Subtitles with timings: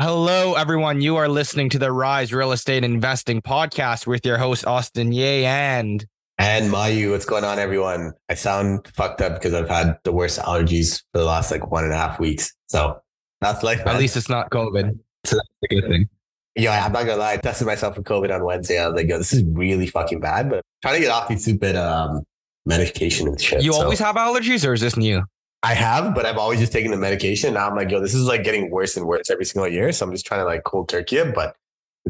[0.00, 1.00] Hello, everyone.
[1.00, 5.42] You are listening to the Rise Real Estate Investing Podcast with your host, Austin Yeh
[5.44, 6.06] and
[6.38, 7.10] and Mayu.
[7.10, 8.12] What's going on, everyone?
[8.28, 11.82] I sound fucked up because I've had the worst allergies for the last like one
[11.82, 12.54] and a half weeks.
[12.68, 13.00] So
[13.40, 13.84] that's life.
[13.84, 13.96] Man.
[13.96, 14.96] At least it's not COVID.
[15.24, 16.08] So that's a good thing.
[16.54, 17.32] Yeah, I'm not gonna lie.
[17.32, 18.78] I tested myself for COVID on Wednesday.
[18.78, 21.26] I was like, yo, this is really fucking bad, but I'm trying to get off
[21.26, 22.22] these stupid um,
[22.66, 23.64] medication and shit.
[23.64, 23.82] You so.
[23.82, 25.24] always have allergies or is this new?
[25.62, 27.54] I have, but I've always just taken the medication.
[27.54, 29.90] Now I'm like, yo, this is like getting worse and worse every single year.
[29.92, 31.56] So I'm just trying to like cold turkey it, but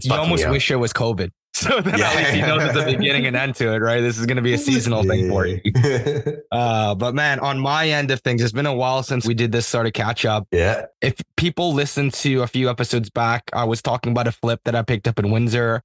[0.02, 1.30] you almost wish it was COVID.
[1.54, 2.10] So then yeah.
[2.10, 4.00] at least he knows it's a beginning and end to it, right?
[4.00, 5.60] This is going to be a seasonal thing for you.
[6.52, 9.50] Uh, but man, on my end of things, it's been a while since we did
[9.50, 10.46] this sort of catch up.
[10.52, 10.86] Yeah.
[11.00, 14.76] If people listen to a few episodes back, I was talking about a flip that
[14.76, 15.82] I picked up in Windsor.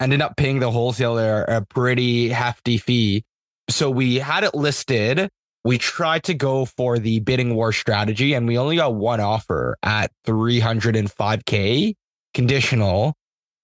[0.00, 3.24] Ended up paying the wholesaler a pretty hefty fee.
[3.68, 5.28] So we had it listed
[5.64, 9.76] we tried to go for the bidding war strategy and we only got one offer
[9.82, 11.94] at 305k
[12.32, 13.14] conditional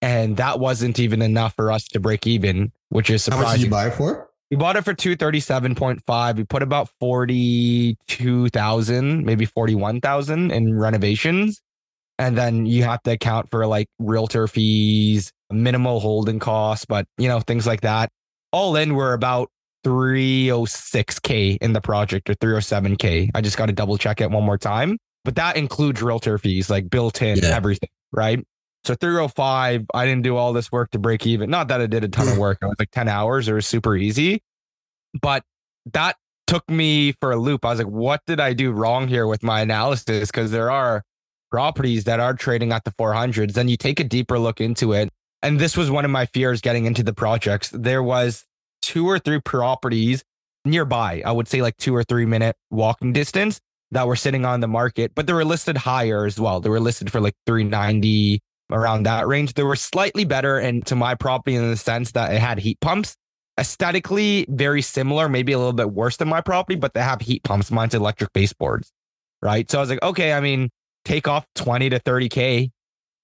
[0.02, 3.44] and that wasn't even enough for us to break even which is surprising.
[3.44, 4.30] How much did you buy it for?
[4.50, 6.36] We bought it for 237.5.
[6.36, 11.60] We put about 42,000, maybe 41,000 in renovations.
[12.18, 17.28] And then you have to account for like realtor fees, minimal holding costs, but you
[17.28, 18.08] know, things like that.
[18.52, 19.50] All in, we're about
[19.86, 23.30] 306k in the project or 307k.
[23.34, 24.98] I just got to double check it one more time.
[25.24, 27.54] But that includes realtor fees, like built in yeah.
[27.54, 28.44] everything, right?
[28.84, 31.50] So 305, I didn't do all this work to break even.
[31.50, 32.58] Not that I did a ton of work.
[32.62, 33.48] It was like 10 hours.
[33.48, 34.42] It was super easy.
[35.20, 35.42] But
[35.92, 37.64] that took me for a loop.
[37.64, 40.30] I was like, what did I do wrong here with my analysis?
[40.30, 41.02] Because there are
[41.50, 43.52] properties that are trading at the 400s.
[43.54, 45.10] Then you take a deeper look into it.
[45.42, 47.70] And this was one of my fears getting into the projects.
[47.70, 48.44] There was
[48.82, 50.24] two or three properties
[50.64, 51.22] nearby.
[51.24, 53.60] I would say like two or three minute walking distance
[53.92, 56.60] that were sitting on the market, but they were listed higher as well.
[56.60, 59.54] They were listed for like 390 around that range.
[59.54, 62.80] They were slightly better and to my property in the sense that it had heat
[62.80, 63.16] pumps.
[63.58, 67.42] Aesthetically, very similar, maybe a little bit worse than my property, but they have heat
[67.42, 67.70] pumps.
[67.70, 68.92] Mine's electric baseboards.
[69.40, 69.70] Right.
[69.70, 70.70] So I was like, okay, I mean,
[71.04, 72.70] take off 20 to 30K,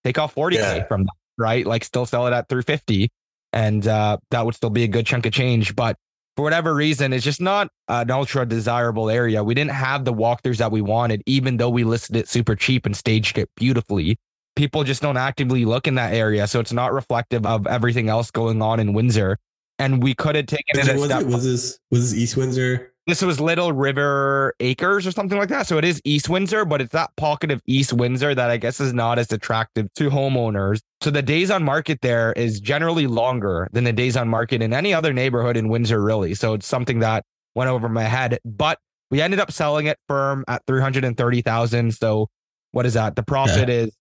[0.04, 0.86] take off 40K yeah.
[0.86, 1.66] from that, right?
[1.66, 3.10] Like still sell it at 350
[3.52, 5.74] and uh, that would still be a good chunk of change.
[5.76, 5.96] But
[6.36, 9.44] for whatever reason, it's just not an ultra desirable area.
[9.44, 12.86] We didn't have the walkthroughs that we wanted, even though we listed it super cheap
[12.86, 14.18] and staged it beautifully.
[14.56, 18.30] People just don't actively look in that area, so it's not reflective of everything else
[18.30, 19.38] going on in Windsor.
[19.78, 20.96] And we could have taken it.
[20.96, 22.91] Was, it, was this was this East Windsor?
[23.06, 25.66] This was Little River Acres or something like that.
[25.66, 28.78] So it is East Windsor, but it's that pocket of East Windsor that I guess
[28.78, 30.80] is not as attractive to homeowners.
[31.00, 34.72] So the days on market there is generally longer than the days on market in
[34.72, 36.34] any other neighborhood in Windsor, really.
[36.34, 37.24] So it's something that
[37.56, 38.38] went over my head.
[38.44, 38.78] But
[39.10, 41.92] we ended up selling it firm at 330,000.
[41.92, 42.28] So
[42.70, 43.16] what is that?
[43.16, 43.74] The profit yeah.
[43.74, 43.96] is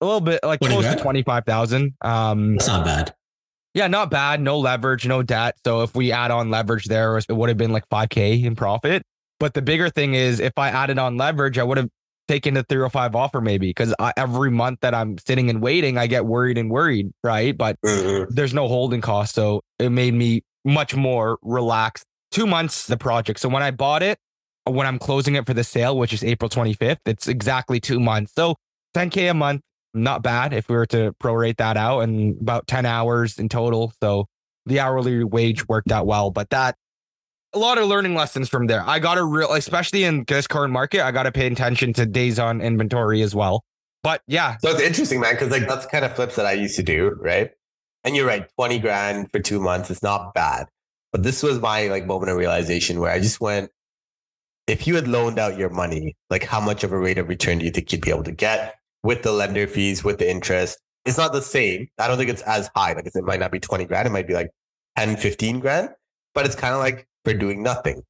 [0.00, 1.94] a little bit like close to 25,000.
[2.00, 3.14] Um, That's not bad.
[3.74, 4.40] Yeah, not bad.
[4.40, 5.56] No leverage, no debt.
[5.64, 9.02] So if we add on leverage there, it would have been like 5K in profit.
[9.38, 11.88] But the bigger thing is if I added on leverage, I would have
[12.28, 16.26] taken the 305 offer maybe because every month that I'm sitting and waiting, I get
[16.26, 17.56] worried and worried, right?
[17.56, 18.32] But mm-hmm.
[18.32, 19.34] there's no holding cost.
[19.34, 22.04] So it made me much more relaxed.
[22.30, 23.40] Two months, the project.
[23.40, 24.18] So when I bought it,
[24.64, 28.32] when I'm closing it for the sale, which is April 25th, it's exactly two months.
[28.34, 28.54] So
[28.94, 29.62] 10K a month
[29.94, 33.92] not bad if we were to prorate that out and about 10 hours in total.
[34.02, 34.26] So
[34.66, 36.76] the hourly wage worked out well, but that
[37.52, 38.82] a lot of learning lessons from there.
[38.86, 42.06] I got to real, especially in this current market, I got to pay attention to
[42.06, 43.64] days on inventory as well.
[44.02, 44.56] But yeah.
[44.62, 47.16] So it's interesting, man, because like that's kind of flips that I used to do,
[47.20, 47.50] right?
[48.04, 50.68] And you're right, 20 grand for two months is not bad.
[51.12, 53.70] But this was my like moment of realization where I just went,
[54.66, 57.58] if you had loaned out your money, like how much of a rate of return
[57.58, 58.76] do you think you'd be able to get?
[59.02, 60.78] With the lender fees, with the interest.
[61.06, 61.88] It's not the same.
[61.98, 62.92] I don't think it's as high.
[62.92, 64.06] Like it might not be 20 grand.
[64.06, 64.50] It might be like
[64.96, 65.90] 10, 15 grand,
[66.34, 68.02] but it's kind of like for doing nothing.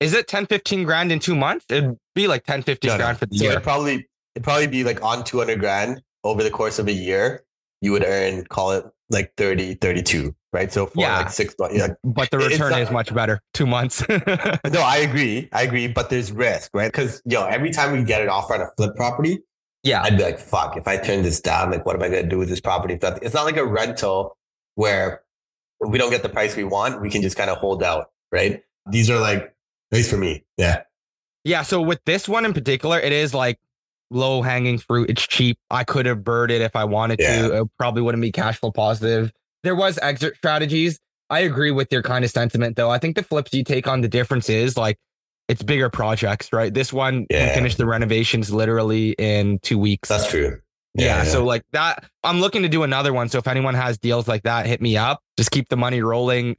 [0.00, 1.66] Is it 10, 15 grand in two months?
[1.68, 3.18] It'd be like 10, 15 no, grand no.
[3.18, 3.52] for the so year.
[3.52, 7.44] It'd probably, it'd probably be like on 200 grand over the course of a year.
[7.82, 10.72] You would earn, call it like 30, 32, right?
[10.72, 11.18] So for yeah.
[11.18, 11.88] like six months, yeah.
[12.04, 13.40] but the return is much better.
[13.52, 14.06] Two months.
[14.08, 15.48] no, I agree.
[15.52, 15.88] I agree.
[15.88, 16.90] But there's risk, right?
[16.90, 19.40] Because, yo, every time we get an offer on a flip property,
[19.82, 20.02] yeah.
[20.02, 22.28] I'd be like, fuck, if I turn this down, like, what am I going to
[22.28, 22.98] do with this property?
[23.00, 24.36] It's not like a rental
[24.74, 25.22] where
[25.80, 28.62] we don't get the price we want, we can just kind of hold out, right?
[28.90, 29.52] These are like, at
[29.92, 30.82] least for me, yeah.
[31.44, 31.62] Yeah.
[31.62, 33.58] So with this one in particular, it is like
[34.10, 35.08] low hanging fruit.
[35.08, 35.58] It's cheap.
[35.70, 37.48] I could have birded if I wanted Yeah.
[37.48, 37.60] to.
[37.62, 39.32] It probably wouldn't be cash flow positive.
[39.62, 41.00] There was exit strategies.
[41.30, 42.90] I agree with your kind of sentiment though.
[42.90, 44.98] I think the flips you take on the difference is like
[45.50, 46.72] it's bigger projects, right?
[46.72, 47.52] This one we Yeah.
[47.54, 50.08] finished the renovations literally in two weeks.
[50.08, 50.58] That's true.
[50.94, 53.28] yeah, So like that, I'm looking to do another one.
[53.28, 55.20] So if anyone has deals like that, hit me up.
[55.36, 56.56] Just keep the money rolling,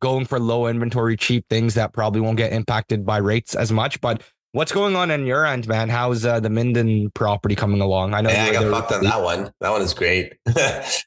[0.00, 4.00] going for low inventory, cheap things that probably won't get impacted by rates as much.
[4.00, 4.22] But
[4.52, 5.88] what's going on on your end, man?
[5.88, 8.12] How's uh, the Minden property coming along?
[8.14, 9.52] I know yeah, I got fucked on that one.
[9.60, 10.34] That one is great.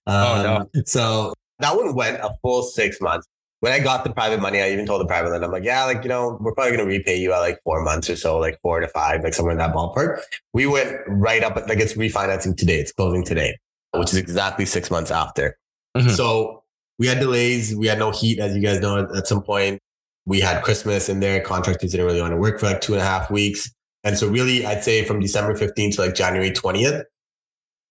[0.08, 0.82] Oh, no.
[0.86, 3.28] So that one went a full six months.
[3.66, 5.86] When I got the private money, I even told the private lender, I'm like, yeah,
[5.86, 8.38] like, you know, we're probably going to repay you at like four months or so,
[8.38, 10.22] like four to five, like somewhere in that ballpark.
[10.54, 12.80] We went right up, like it's refinancing today.
[12.80, 13.58] It's closing today,
[13.96, 15.58] which is exactly six months after.
[15.98, 16.12] Mhm.
[16.12, 16.62] So
[17.00, 17.76] we had delays.
[17.76, 19.82] We had no heat, as you guys know, at, at some point.
[20.28, 21.42] We had Christmas in there.
[21.42, 23.74] Contractors didn't really want to work for like two and a half weeks.
[24.04, 27.04] And so really, I'd say from December 15th to like January 20th,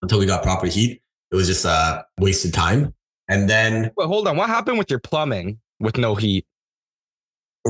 [0.02, 2.94] until we got proper heat, it was just uh, wasted time.
[3.26, 4.36] And then Wait, hold on.
[4.36, 6.46] What happened with your plumbing with no heat?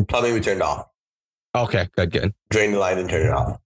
[0.08, 0.86] plumbing, we turned off.
[1.54, 2.34] Okay, good, good.
[2.50, 3.58] drain the line and turn it off.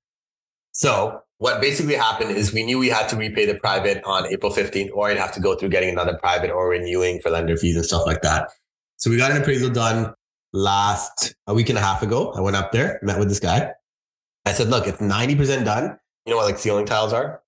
[0.73, 4.52] So what basically happened is we knew we had to repay the private on April
[4.52, 7.76] 15th, or I'd have to go through getting another private or renewing for lender fees
[7.76, 8.50] and stuff like that.
[8.96, 10.12] So we got an appraisal done
[10.52, 12.32] last a week and a half ago.
[12.32, 13.73] I went up there, met with this guy.
[14.44, 15.99] I said, look, it's 90% done.
[16.26, 17.43] You know what like ceiling tiles are?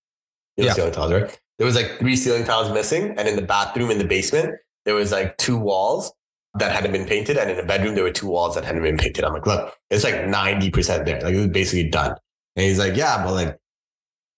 [0.57, 0.75] You know Yeah.
[0.75, 1.31] ceiling tiles are.
[1.59, 3.15] There was like three ceiling tiles missing.
[3.19, 4.55] And in the bathroom in the basement,
[4.87, 6.13] there was like two walls
[6.58, 7.37] that hadn't been painted.
[7.37, 9.25] And in the bedroom, there were two walls that hadn't been painted.
[9.25, 11.20] I'm like, look, it's like 90% there.
[11.20, 12.17] Like it was basically done.
[12.56, 13.56] And he's like, yeah, but like,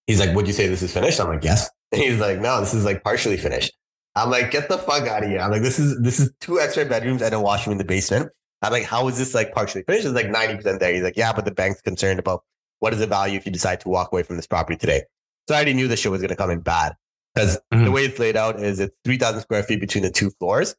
[0.07, 1.21] he's like, would you say this is finished?
[1.21, 1.71] I'm like, yes.
[1.91, 3.73] And he's like, no, this is like partially finished.
[4.15, 5.41] I'm like, get the fuck out of here.
[5.41, 8.31] I'm like, this is, this is two extra bedrooms and a washroom in the basement.
[8.61, 10.05] I'm like, how is this like partially finished?
[10.05, 10.93] It's like 90% there.
[10.93, 12.45] He's like, yeah, but the bank's concerned about
[12.81, 15.03] what is the value if you decide to walk away from this property today.
[15.49, 16.95] So I already knew this shit was going to come in bad
[17.35, 17.93] because the Mhm.
[17.93, 20.77] way it's laid out is it's 3,000 square feet between the two floors,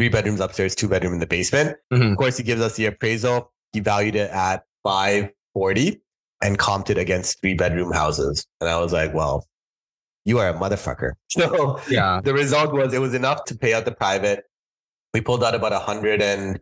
[0.00, 1.76] three bedrooms upstairs, two bedroom in the basement.
[1.92, 2.12] Mhm.
[2.12, 3.52] Of course, he gives us the appraisal.
[3.74, 6.00] He valued it at 540
[6.42, 8.46] and comped it against three bedroom houses.
[8.62, 9.46] And I was like, well,
[10.24, 11.12] you are a motherfucker.
[11.28, 12.22] So Yeah.
[12.24, 14.44] the result was it was enough to pay out the private.
[15.12, 16.56] We pulled out about a hundred and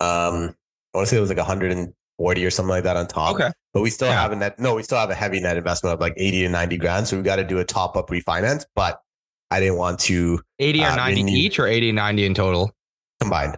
[0.00, 0.54] um
[0.94, 3.34] I want to say it was like 140 or something like that on top.
[3.34, 3.50] Okay.
[3.74, 4.22] But we still Yeah.
[4.22, 6.48] have a net no, we still have a heavy net investment of like 80 to
[6.48, 7.08] 90 grand.
[7.08, 8.64] So we got to do a top up refinance.
[8.76, 9.00] But
[9.50, 12.70] I didn't want to 80 or Uh, 90 renew- each or 80, 90 in total?
[13.20, 13.56] combined.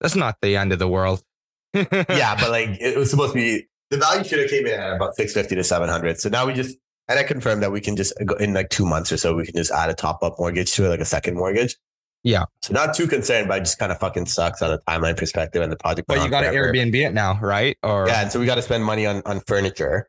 [0.00, 1.22] That's not the end of the world.
[1.74, 4.92] yeah, but like it was supposed to be the value should have came in at
[4.96, 6.18] about 650 to 700.
[6.20, 6.76] So now we just
[7.08, 9.44] and I confirmed that we can just go in like two months or so, we
[9.44, 11.76] can just add a top up mortgage to it, like a second mortgage.
[12.24, 12.46] Yeah.
[12.62, 15.62] So not too concerned, but it just kind of fucking sucks on a timeline perspective
[15.62, 16.08] and the project.
[16.08, 16.48] But you got to.
[16.48, 17.76] Airbnb it now, right?
[17.84, 20.08] Or Yeah, and so we got to spend money on on furniture,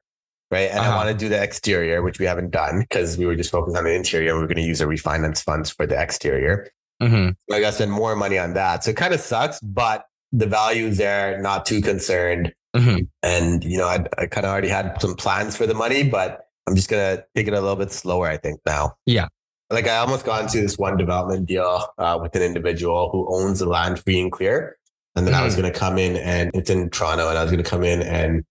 [0.52, 0.70] right?
[0.72, 0.98] And I Uh-huh.
[0.98, 3.84] want to do the exterior, which we haven't done because we were just focused on
[3.84, 4.32] the interior.
[4.32, 6.70] and We are going to use the refinance funds for the exterior.
[7.02, 7.36] Mhm.
[7.52, 8.84] I got to spend more money on that.
[8.84, 11.40] So it kind of sucks, but the value is there.
[11.42, 12.54] Not too concerned.
[12.76, 13.08] Mhm.
[13.24, 16.42] And you know, I, I kind of already had some plans for the money, but
[16.68, 18.28] I'm just gonna take it a little bit slower.
[18.28, 18.96] I think now.
[19.06, 19.28] Yeah.
[19.70, 23.60] Like I almost got into this one development deal uh, with an individual who owns
[23.60, 24.78] the land free and clear,
[25.16, 27.64] and then I was gonna come in and it's in Toronto, and I was gonna
[27.64, 28.44] come in and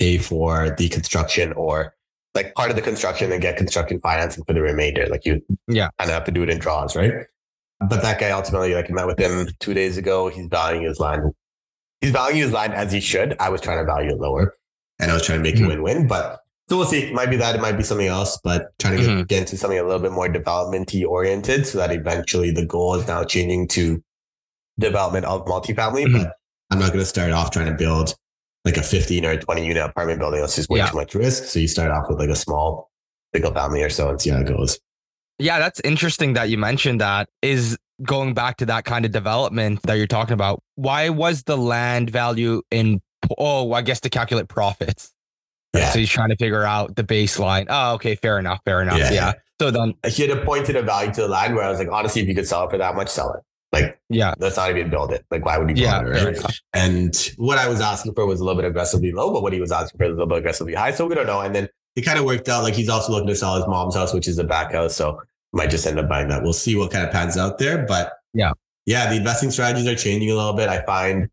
[0.00, 1.94] pay for the construction or
[2.34, 5.06] like part of the construction and get construction financing for the remainder.
[5.06, 5.90] Like you, Yeah.
[5.98, 7.12] kind of have to do it in draws, right?
[7.80, 10.28] But that guy ultimately, like, I met with him two days ago.
[10.28, 11.32] He's valuing his land.
[12.00, 13.36] He's valuing his land as he should.
[13.40, 14.54] I was trying to value it lower,
[14.98, 15.64] and I was trying to make Mhm.
[15.64, 16.06] a win-win.
[16.06, 17.04] But so we'll see.
[17.04, 17.54] It might be that.
[17.54, 18.38] It might be something else.
[18.44, 19.28] But trying to get, Mhm.
[19.28, 23.06] get into something a little bit more development-y oriented, so that eventually the goal is
[23.08, 24.02] now changing to
[24.78, 26.06] development of multifamily.
[26.06, 26.22] Mhm.
[26.22, 26.32] But
[26.70, 28.14] I'm not going to start off trying to build
[28.64, 30.40] like a 15 or 20 unit apartment building.
[30.40, 30.88] That's just way Yeah.
[30.90, 31.44] too much risk.
[31.44, 32.90] So you start off with like a small
[33.34, 34.78] single family or so and see how it goes.
[35.38, 37.28] Yeah, that's interesting that you mentioned that.
[37.42, 40.62] Is going back to that kind of development that you're talking about.
[40.76, 43.00] Why was the land value in?
[43.38, 45.12] Oh, I guess to calculate profits.
[45.74, 45.90] Yeah.
[45.90, 47.66] So he's trying to figure out the baseline.
[47.68, 48.98] Oh, okay, fair enough, fair enough.
[48.98, 49.12] Yeah.
[49.12, 49.32] Yeah.
[49.60, 52.22] So then, he had appointed a value to the land where I was like, honestly,
[52.22, 53.42] if you could sell it for that much, sell it.
[53.72, 55.24] Like, yeah, let's not even build it.
[55.30, 56.14] Like, why would you yeah, bother?
[56.14, 56.36] fair right?
[56.36, 56.58] enough.
[56.72, 59.60] And what I was asking for was a little bit aggressively low, but what he
[59.60, 60.90] was asking for was a little bit aggressively high.
[60.90, 61.40] So we don't know.
[61.40, 62.64] And then it kind of worked out.
[62.64, 64.96] Like he's also looking to sell his mom's house, which is a back house.
[64.96, 65.22] So
[65.52, 66.42] might just end up buying that.
[66.42, 67.84] We'll see what kind of pans out there.
[67.86, 68.52] But Yeah.
[68.86, 70.68] yeah, the investing strategies are changing a little bit.
[70.68, 71.28] I find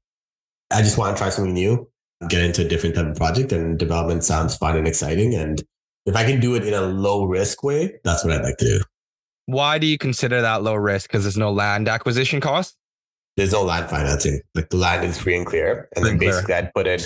[0.72, 1.88] I just want to try something new,
[2.30, 5.34] get into a different type of project, and development sounds fun and exciting.
[5.34, 5.64] And
[6.06, 8.66] if I can do it in a low risk way, that's what I'd like to
[8.66, 8.82] do.
[9.48, 11.10] Why do you consider that low risk?
[11.10, 12.76] Because there's no land acquisition cost.
[13.38, 14.42] There's no land financing.
[14.54, 15.88] Like the land is free and clear.
[15.96, 17.00] And free then basically I'd put in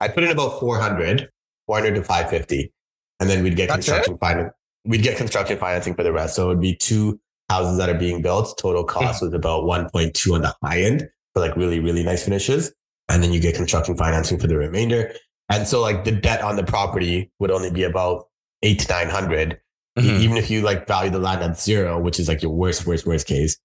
[0.00, 1.28] I'd put in about 400,
[1.66, 2.72] 400 to 550.
[3.20, 4.52] And then we'd get That's construction finance.
[4.84, 6.36] We'd get construction financing for the rest.
[6.36, 8.56] So it would be two houses that are being built.
[8.58, 8.88] Total hmm.
[8.88, 12.72] cost was about 1.2 on the high end for like really, really nice finishes.
[13.08, 15.12] And then you get construction financing for the remainder.
[15.48, 18.26] And so like the debt on the property would only be about
[18.62, 19.58] eight to 900.
[19.98, 20.22] Mm-hmm.
[20.22, 23.06] Even if you like value the land at zero, which is like your worst, worst,
[23.06, 23.58] worst case,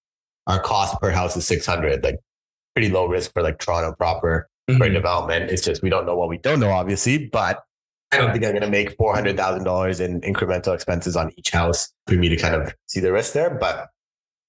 [0.48, 2.20] our cost per house is 600, like
[2.76, 4.78] pretty low risk for like Toronto proper mm-hmm.
[4.78, 5.52] for development.
[5.52, 7.64] It's just, we don't know what we don't know, obviously, but
[8.12, 12.14] I don't think I'm going to make $400,000 in incremental expenses on each house for
[12.16, 13.50] me to kind of see the risk there.
[13.50, 13.90] But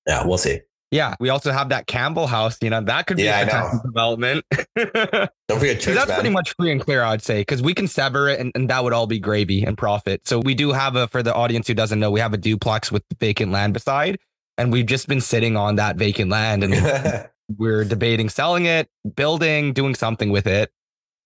[0.06, 0.60] yeah, we'll see.
[0.90, 2.56] Yeah, we also have that Campbell house.
[2.62, 4.44] You know, that could be yeah, a development.
[4.76, 6.20] Don't forget church, That's man.
[6.20, 8.84] pretty much free and clear, I'd say, because we can sever it and, and that
[8.84, 10.26] would all be gravy and profit.
[10.28, 12.92] So we do have a, for the audience who doesn't know, we have a duplex
[12.92, 14.18] with vacant land beside,
[14.56, 19.72] and we've just been sitting on that vacant land and we're debating selling it, building,
[19.72, 20.70] doing something with it.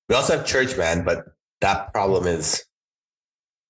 [0.09, 1.27] We also have church, man, but
[1.61, 2.65] that problem is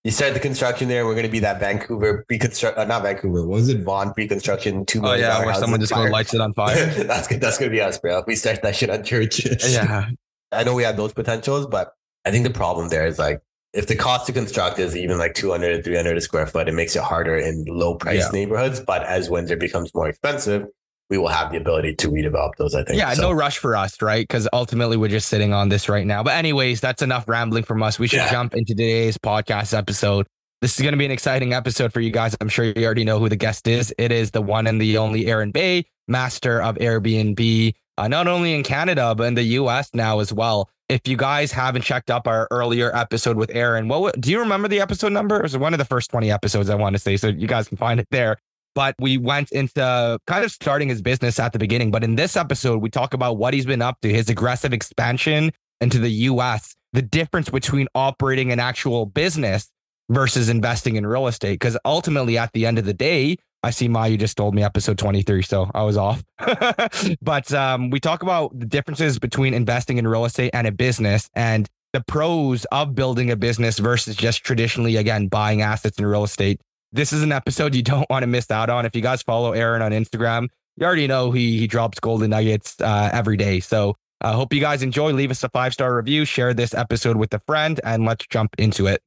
[0.05, 1.05] you start the construction there.
[1.05, 3.47] We're going to be that Vancouver pre-construct, uh, not Vancouver.
[3.47, 3.83] What was it?
[3.83, 4.87] Vaughan pre-construction.
[4.87, 6.87] Two oh yeah, where someone just going lights it on fire.
[6.87, 7.41] that's good.
[7.41, 8.23] That's going to be us, bro.
[8.27, 9.73] We start that shit on churches.
[9.73, 10.09] yeah,
[10.53, 11.93] I know we have those potentials, but
[12.25, 13.41] I think the problem there is like
[13.73, 16.73] if the cost to construct is even like 200 to 300 a square foot, it
[16.73, 18.31] makes it harder in low price yeah.
[18.33, 18.81] neighborhoods.
[18.81, 20.67] But as Windsor becomes more expensive,
[21.11, 22.99] we will have the ability to redevelop those, I think.
[22.99, 23.23] Yeah, so.
[23.23, 24.23] no rush for us, right?
[24.23, 26.23] Because ultimately we're just sitting on this right now.
[26.23, 27.99] But, anyways, that's enough rambling from us.
[27.99, 28.31] We should yeah.
[28.31, 30.27] jump into today's podcast episode.
[30.61, 32.37] This is going to be an exciting episode for you guys.
[32.41, 33.95] I'm sure you already know who the guest is.
[33.97, 38.55] It is the one and the only Aaron Bae, master of Airbnb, uh, not only
[38.55, 40.69] in Canada, but in the US now as well.
[40.89, 44.69] If you guys haven't checked up our earlier episode with Aaron, what do you remember
[44.69, 45.37] the episode number?
[45.37, 47.69] It was one of the first 20 episodes I want to say, so you guys
[47.69, 48.39] can find it there
[48.75, 51.91] but we went into kind of starting his business at the beginning.
[51.91, 55.53] But in this episode, we talk about what he's been up to, his aggressive expansion
[55.81, 59.69] into the US, the difference between operating an actual business
[60.11, 61.55] versus investing in real estate.
[61.55, 64.99] Because ultimately, at the end of the day, I see Mayu just told me episode
[64.99, 66.23] 23, so I was off.
[67.23, 71.29] but um, we talk about the differences between investing in real estate and a business
[71.35, 76.23] and the pros of building a business versus just traditionally, again, buying assets in real
[76.23, 76.61] estate
[76.93, 78.87] this is an episode you don't want to miss out on.
[78.87, 82.81] If you guys follow Aaron on Instagram, you already know he he drops golden nuggets
[82.81, 83.61] uh, every day.
[83.61, 85.13] So I uh, hope you guys enjoy.
[85.13, 88.55] Leave us a five star review, share this episode with a friend, and let's jump
[88.59, 89.03] into it.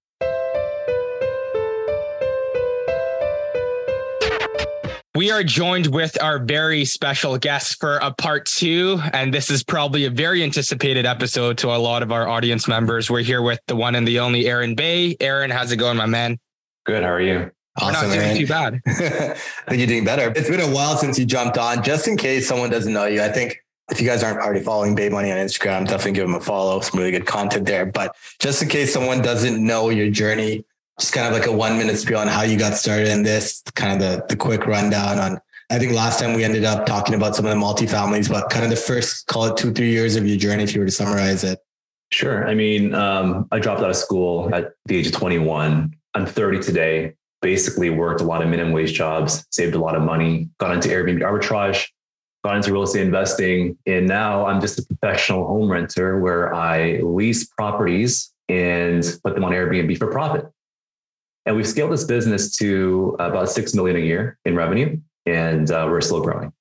[5.14, 9.00] We are joined with our very special guest for a part two.
[9.12, 13.12] And this is probably a very anticipated episode to a lot of our audience members.
[13.12, 15.18] We're here with the one and the only Aaron Bae.
[15.20, 16.40] Aaron, how's it going, my man?
[16.86, 17.04] Good.
[17.04, 17.52] How are you?
[17.78, 18.82] Awesome, We're not doing too bad.
[18.86, 20.34] I think you're doing better.
[20.36, 21.84] It's been a while since you jumped on.
[21.84, 24.96] Just in case someone doesn't know you, I think if you guys aren't already following
[24.96, 26.82] Bae Money on Instagram, definitely give them a follow.
[26.82, 27.86] Some really good content there.
[27.86, 30.66] But just in case someone doesn't know your journey,
[31.00, 33.64] just kind of like a one minute spiel on how you got started in this,
[33.76, 35.42] kind of the, the quick rundown on.
[35.70, 38.66] I think last time we ended up talking about some of the multifamilies, but kind
[38.66, 40.92] of the first, call it two, three years of your journey, if you were to
[40.92, 41.60] summarize it.
[42.12, 42.46] Sure.
[42.46, 45.96] I mean, um, I dropped out of school at the age of 21.
[46.14, 50.02] I'm 30 today basically worked a lot of minimum wage jobs, saved a lot of
[50.04, 51.88] money, got into Airbnb arbitrage,
[52.44, 53.78] got into real estate investing.
[53.86, 59.44] And now I'm just a professional home renter where I lease properties and put them
[59.44, 60.46] on Airbnb for profit.
[61.46, 65.88] And we've scaled this business to about 6 million a year in revenue and uh,
[65.90, 66.54] we're still growing.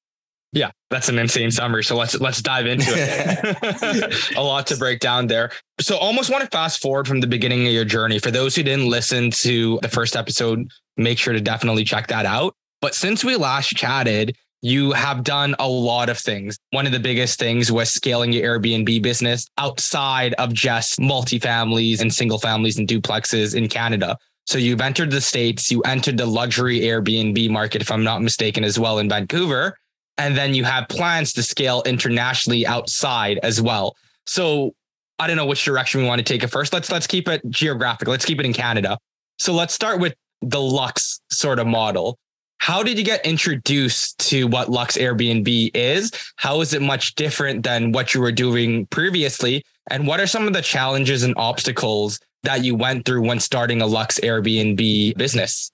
[0.53, 1.85] Yeah, that's an insane summary.
[1.85, 4.33] So let's let's dive into it.
[4.37, 5.53] a lot to break down there.
[5.81, 8.19] So almost want to fast forward from the beginning of your journey.
[8.19, 12.27] For those who didn't listen to the first episode, make sure to definitely check that
[12.27, 12.55] out.
[12.81, 16.59] But since we last chatted, you have done a lot of things.
[16.73, 22.13] One of the biggest things was scaling your Airbnb business outside of just multifamilies and
[22.13, 24.19] single families and duplexes in Canada.
[24.47, 28.65] So you've entered the States, you entered the luxury Airbnb market, if I'm not mistaken,
[28.65, 29.77] as well in Vancouver
[30.21, 33.97] and then you have plans to scale internationally outside as well.
[34.27, 34.75] So
[35.19, 36.75] I don't know which direction we want to take it first.
[36.75, 38.07] Let's let's keep it geographic.
[38.07, 38.99] Let's keep it in Canada.
[39.39, 42.19] So let's start with the Lux sort of model.
[42.59, 46.13] How did you get introduced to what Lux Airbnb is?
[46.37, 49.65] How is it much different than what you were doing previously?
[49.91, 53.81] And what are some of the challenges and obstacles that you went through when starting
[53.81, 55.73] a Lux Airbnb business?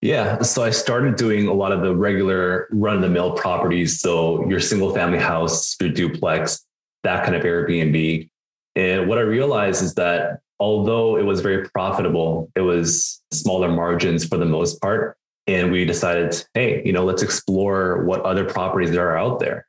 [0.00, 0.40] Yeah.
[0.40, 4.00] So I started doing a lot of the regular run of the mill properties.
[4.00, 6.64] So your single family house, your duplex,
[7.02, 8.30] that kind of Airbnb.
[8.76, 14.24] And what I realized is that although it was very profitable, it was smaller margins
[14.24, 15.16] for the most part.
[15.46, 19.66] And we decided, hey, you know, let's explore what other properties there are out there.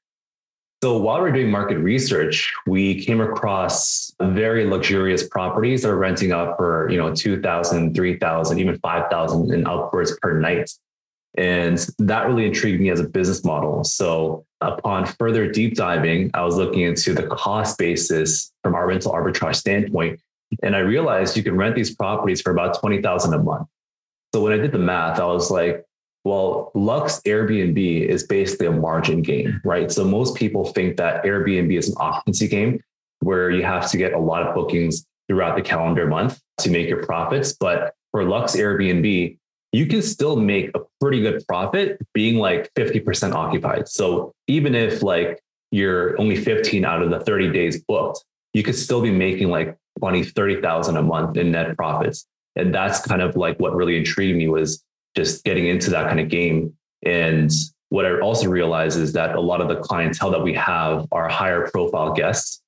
[0.84, 6.32] So while we're doing market research, we came across very luxurious properties that are renting
[6.32, 10.72] out for, you know, 2,000, 3,000, even 5,000 and upwards per night.
[11.38, 13.84] And that really intrigued me as a business model.
[13.84, 19.12] So upon further deep diving, I was looking into the cost basis from our rental
[19.12, 20.20] arbitrage standpoint.
[20.64, 23.68] And I realized you can rent these properties for about 20,000 a month.
[24.34, 25.86] So when I did the math, I was like,
[26.24, 29.92] well, Lux Airbnb is basically a margin game, right?
[29.92, 32.80] So most people think that Airbnb is an occupancy game
[33.22, 36.88] where you have to get a lot of bookings throughout the calendar month to make
[36.88, 37.54] your profits.
[37.54, 39.38] But for Lux Airbnb,
[39.72, 43.88] you can still make a pretty good profit being like 50% occupied.
[43.88, 48.24] So even if like you're only 15 out of the 30 days booked,
[48.54, 52.28] you could still be making like 20, 30,000 a month in net profits.
[52.56, 54.84] And that's kind of like what really intrigued me was
[55.15, 56.74] just getting into that kind of game.
[57.06, 57.51] And
[57.89, 61.27] what I also realize is that a lot of the clientele that we have are
[61.27, 62.62] higher profile guests.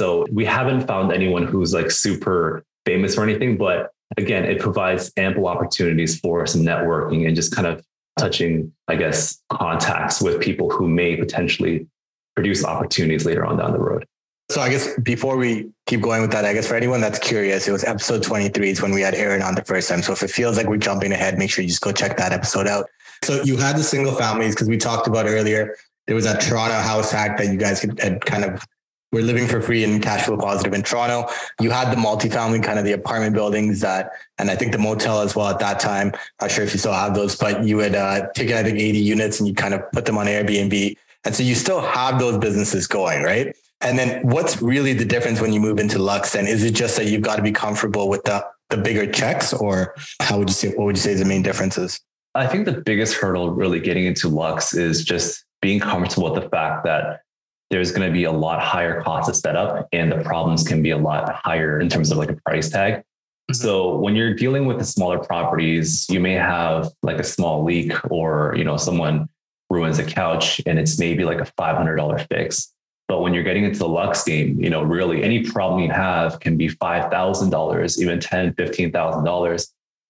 [0.00, 5.12] So we haven't found anyone who's like super famous or anything, but again, it provides
[5.16, 7.84] ample opportunities for some networking and just kind of
[8.18, 11.88] touching, I guess, contacts with people who may potentially
[12.36, 14.06] produce opportunities later on down the road.
[14.50, 17.68] So I guess before we keep going with that, I guess for anyone that's curious,
[17.68, 20.02] it was episode 23 is when we had Aaron on the first time.
[20.02, 22.32] So if it feels like we're jumping ahead, make sure you just go check that
[22.32, 22.86] episode out.
[23.24, 25.76] So you had the single families because we talked about earlier.
[26.06, 28.64] There was that Toronto house hack that you guys had kind of
[29.12, 31.30] were living for free and cash flow positive in Toronto.
[31.60, 35.20] You had the multifamily, kind of the apartment buildings that, and I think the motel
[35.20, 36.12] as well at that time.
[36.40, 38.98] Not sure if you still have those, but you had uh, take I think 80
[38.98, 40.96] units and you kind of put them on Airbnb.
[41.24, 43.54] And so you still have those businesses going, right?
[43.80, 46.34] And then what's really the difference when you move into Lux?
[46.34, 49.52] And is it just that you've got to be comfortable with the, the bigger checks
[49.52, 52.00] or how would you say, what would you say is the main differences?
[52.34, 56.48] I think the biggest hurdle really getting into Lux is just being comfortable with the
[56.48, 57.22] fact that
[57.70, 60.90] there's going to be a lot higher cost of setup and the problems can be
[60.90, 62.94] a lot higher in terms of like a price tag.
[62.94, 63.54] Mm-hmm.
[63.54, 67.92] So when you're dealing with the smaller properties, you may have like a small leak
[68.10, 69.28] or, you know, someone
[69.70, 72.72] ruins a couch and it's maybe like a $500 fix.
[73.08, 76.40] But when you're getting into the Lux game, you know, really any problem you have
[76.40, 79.60] can be $5,000, even $10,000, $15,000.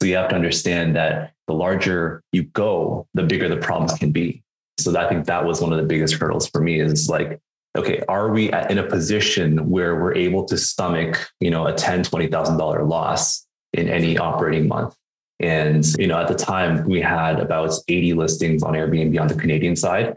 [0.01, 4.11] So you have to understand that the larger you go, the bigger the problems can
[4.11, 4.43] be.
[4.79, 7.41] So I think that was one of the biggest hurdles for me is like,
[7.77, 12.31] okay, are we in a position where we're able to stomach, you know, a $10,000,
[12.31, 14.97] $20,000 loss in any operating month?
[15.41, 19.35] And, you know, at the time we had about 80 listings on Airbnb on the
[19.35, 20.17] Canadian side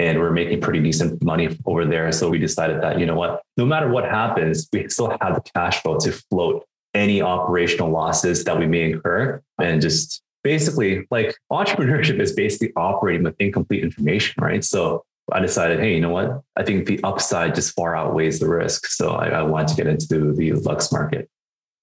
[0.00, 2.10] and we're making pretty decent money over there.
[2.10, 5.42] So we decided that, you know what, no matter what happens, we still have the
[5.54, 11.36] cash flow to float any operational losses that we may incur and just basically like
[11.52, 14.64] entrepreneurship is basically operating with incomplete information, right?
[14.64, 16.40] So I decided, hey, you know what?
[16.56, 18.86] I think the upside just far outweighs the risk.
[18.86, 21.28] So I, I wanted to get into the Lux market.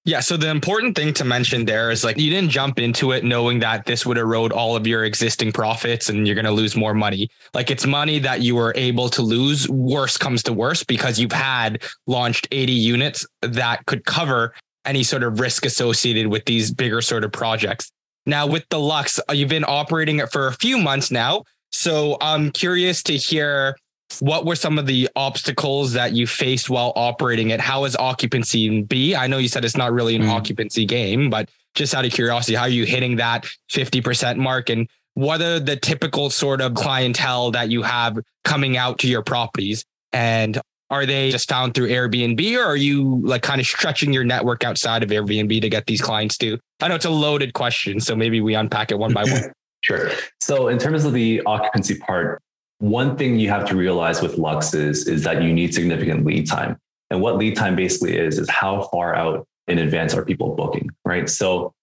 [0.04, 0.20] Yeah.
[0.20, 3.58] So the important thing to mention there is like you didn't jump into it knowing
[3.58, 6.94] that this would erode all of your existing profits and you're going to lose more
[6.94, 7.28] money.
[7.52, 9.68] Like it's money that you were able to lose.
[9.68, 14.54] Worse comes to worse because you've had launched 80 units that could cover
[14.86, 17.92] any sort of risk associated with these bigger sort of projects.
[18.24, 21.44] Now, with the Lux, uh, you've been operating it for a few months now.
[21.70, 23.76] So I'm curious to hear
[24.20, 27.60] what were some of the obstacles that you faced while operating it?
[27.60, 29.14] How is occupancy be?
[29.14, 30.30] I know you said it's not really an mm.
[30.30, 34.70] occupancy game, but just out of curiosity, how are you hitting that 50% mark?
[34.70, 39.22] And what are the typical sort of clientele that you have coming out to your
[39.22, 39.84] properties?
[40.12, 44.24] And are they just found through Airbnb or are you like kind of stretching your
[44.24, 46.58] network outside of Airbnb to get these clients too?
[46.80, 49.52] I know it's a loaded question, so maybe we unpack it one by one.
[49.80, 50.10] Sure.
[50.40, 52.42] So in terms of the occupancy part,
[52.78, 56.46] one thing you have to realize with Lux is, is that you need significant lead
[56.46, 56.78] time.
[57.10, 60.90] And what lead time basically is, is how far out in advance are people booking,
[61.04, 61.28] right?
[61.28, 61.74] So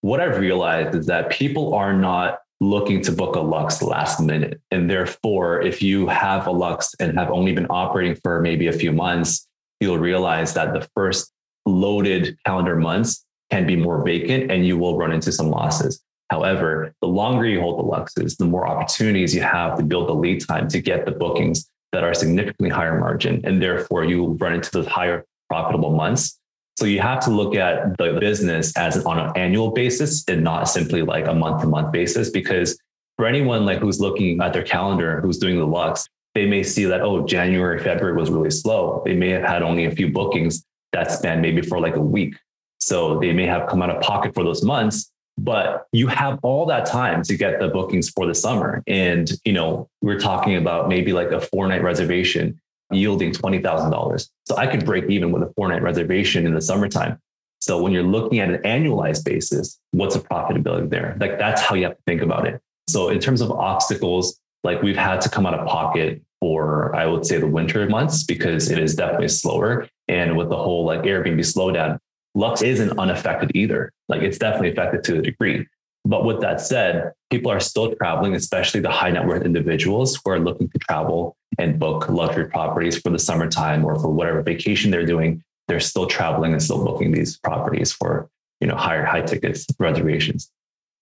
[0.00, 4.60] what I've realized is that people are not looking to book a Lux last minute.
[4.70, 8.72] And therefore, if you have a Lux and have only been operating for maybe a
[8.72, 9.48] few months,
[9.80, 11.32] you'll realize that the first
[11.66, 16.02] loaded calendar months can be more vacant and you will run into some losses.
[16.32, 20.14] However, the longer you hold the Luxes, the more opportunities you have to build the
[20.14, 23.42] lead time to get the bookings that are significantly higher margin.
[23.44, 26.38] And therefore, you run into those higher profitable months.
[26.78, 30.70] So you have to look at the business as on an annual basis and not
[30.70, 32.30] simply like a month to month basis.
[32.30, 32.78] Because
[33.18, 36.86] for anyone like who's looking at their calendar, who's doing the Lux, they may see
[36.86, 39.02] that, oh, January, February was really slow.
[39.04, 42.36] They may have had only a few bookings that span maybe for like a week.
[42.78, 46.66] So they may have come out of pocket for those months but you have all
[46.66, 48.82] that time to get the bookings for the summer.
[48.86, 54.28] And, you know, we're talking about maybe like a four night reservation yielding $20,000.
[54.46, 57.18] So I could break even with a four night reservation in the summertime.
[57.60, 61.16] So when you're looking at an annualized basis, what's the profitability there?
[61.20, 62.60] Like that's how you have to think about it.
[62.88, 67.06] So in terms of obstacles, like we've had to come out of pocket for I
[67.06, 69.88] would say the winter months because it is definitely slower.
[70.08, 71.98] And with the whole like Airbnb slowdown,
[72.34, 73.92] Lux isn't unaffected either.
[74.08, 75.66] Like it's definitely affected to a degree.
[76.04, 80.30] But with that said, people are still traveling, especially the high net worth individuals who
[80.32, 84.90] are looking to travel and book luxury properties for the summertime or for whatever vacation
[84.90, 85.42] they're doing.
[85.68, 88.28] They're still traveling and still booking these properties for
[88.60, 90.50] you know higher high tickets reservations.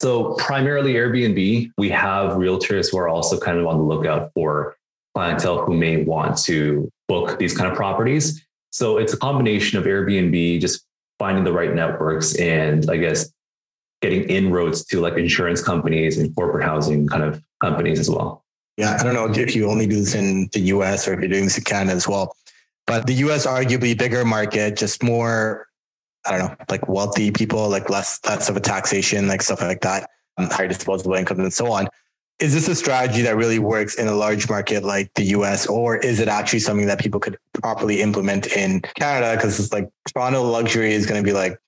[0.02, 4.76] So primarily Airbnb, we have realtors who are also kind of on the lookout for
[5.14, 8.44] clientele who may want to book these kind of properties.
[8.70, 10.84] So it's a combination of Airbnb, just
[11.20, 13.30] finding the right networks and I guess
[14.00, 18.42] getting inroads to like insurance companies and corporate housing kind of companies as well.
[18.78, 21.28] Yeah, I don't know if you only do this in the US or if you're
[21.28, 22.35] doing this in Canada as well.
[22.87, 25.66] But the US arguably bigger market, just more,
[26.24, 29.83] I don't know, like wealthy people, like less less of a taxation, like stuff like
[29.83, 31.87] that, um, higher disposable income and so on
[32.40, 35.98] is this a strategy that really works in a large market like the US, or
[35.98, 39.37] is it actually something that people could properly implement in Canada?
[39.37, 41.59] Because it's like Toronto luxury is going to be like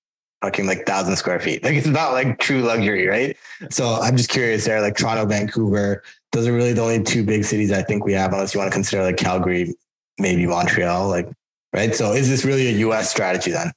[0.43, 1.63] fucking like thousand square feet.
[1.63, 3.37] Like it's not like true luxury, right?
[3.71, 7.45] So I'm just curious there, like Toronto, Vancouver, those are really the only two big
[7.45, 9.75] cities I think we have, unless you want to consider like Calgary,
[10.19, 11.29] maybe Montreal, like,
[11.75, 11.95] right?
[11.95, 13.71] So is this really a US strategy then?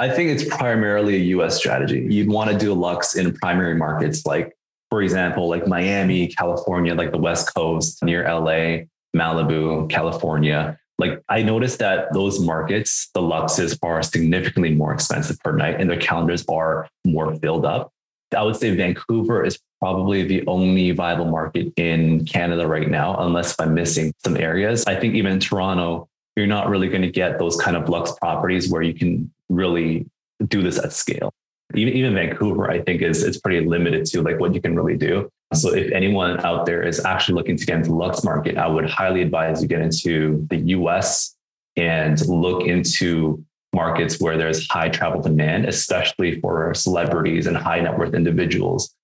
[0.00, 2.06] I think it's primarily a US strategy.
[2.08, 4.56] You'd want to do Lux in primary markets like
[4.90, 8.84] for example, like Miami, California, like the West Coast near LA,
[9.16, 10.78] Malibu, California.
[10.98, 15.88] Like I noticed that those markets, the luxes are significantly more expensive per night and
[15.88, 17.92] their calendars are more filled up.
[18.36, 23.54] I would say Vancouver is probably the only viable market in Canada right now, unless
[23.58, 24.84] I'm missing some areas.
[24.86, 28.12] I think even in Toronto, you're not really going to get those kind of lux
[28.12, 30.06] properties where you can really
[30.48, 31.32] do this at scale
[31.74, 34.96] even, even Vancouver, I think is it's pretty limited to like what you can really
[34.96, 35.28] do.
[35.54, 38.66] So if anyone out there is actually looking to get into the Lux market, I
[38.66, 41.34] would highly advise you get into the US
[41.76, 47.98] and look into markets where there's high travel demand, especially for celebrities and high net
[47.98, 48.94] worth individuals.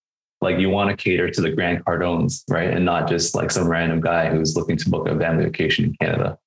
[0.40, 2.70] Like you want to cater to the Grant Cardones, right?
[2.70, 5.96] And not just like some random guy who's looking to book a family vacation in
[6.00, 6.38] Canada.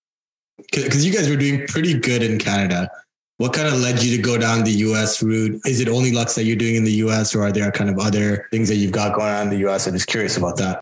[0.71, 2.89] Because you guys were doing pretty good in Canada
[3.38, 5.62] what kind of led you to go down the US route?
[5.65, 8.00] Is it only Lux that you're doing in the US or are there kind of
[8.00, 9.88] other things that you've got going on in the US?
[9.88, 10.82] I'm just curious about that.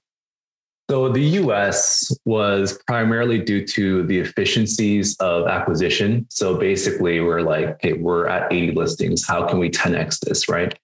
[0.89, 6.28] So the US was primarily due to the efficiencies of acquisition.
[6.30, 9.28] So basically, we're like, hey, we're at 80 listings.
[9.28, 10.78] How can we 10x this, right?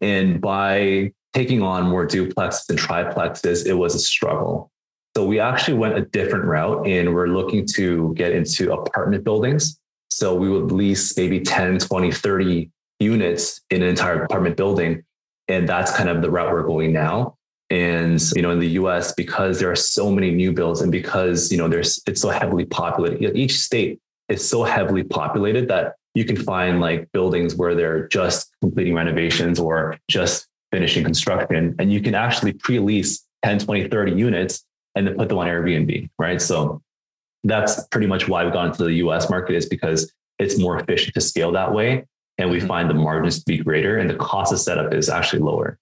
[0.00, 4.70] And by taking on more duplexes and triplexes, it was a struggle.
[5.14, 9.78] So we actually went a different route and we're looking to get into apartment buildings.
[10.12, 12.70] So we would lease maybe 10, 20, 30
[13.00, 15.02] units in an entire apartment building.
[15.48, 17.36] And that's kind of the route we're going now.
[17.70, 21.50] And, you know, in the US, because there are so many new builds and because,
[21.50, 23.98] you know, there's, it's so heavily populated, each state
[24.28, 29.58] is so heavily populated that you can find like buildings where they're just completing renovations
[29.58, 31.74] or just finishing construction.
[31.78, 36.10] And you can actually pre-lease 10, 20, 30 units and then put them on Airbnb,
[36.18, 36.40] right?
[36.40, 36.82] So
[37.44, 41.14] that's pretty much why we've gone into the US market is because it's more efficient
[41.14, 42.04] to scale that way.
[42.38, 42.66] And we mm-hmm.
[42.66, 45.78] find the margins to be greater and the cost of setup is actually lower.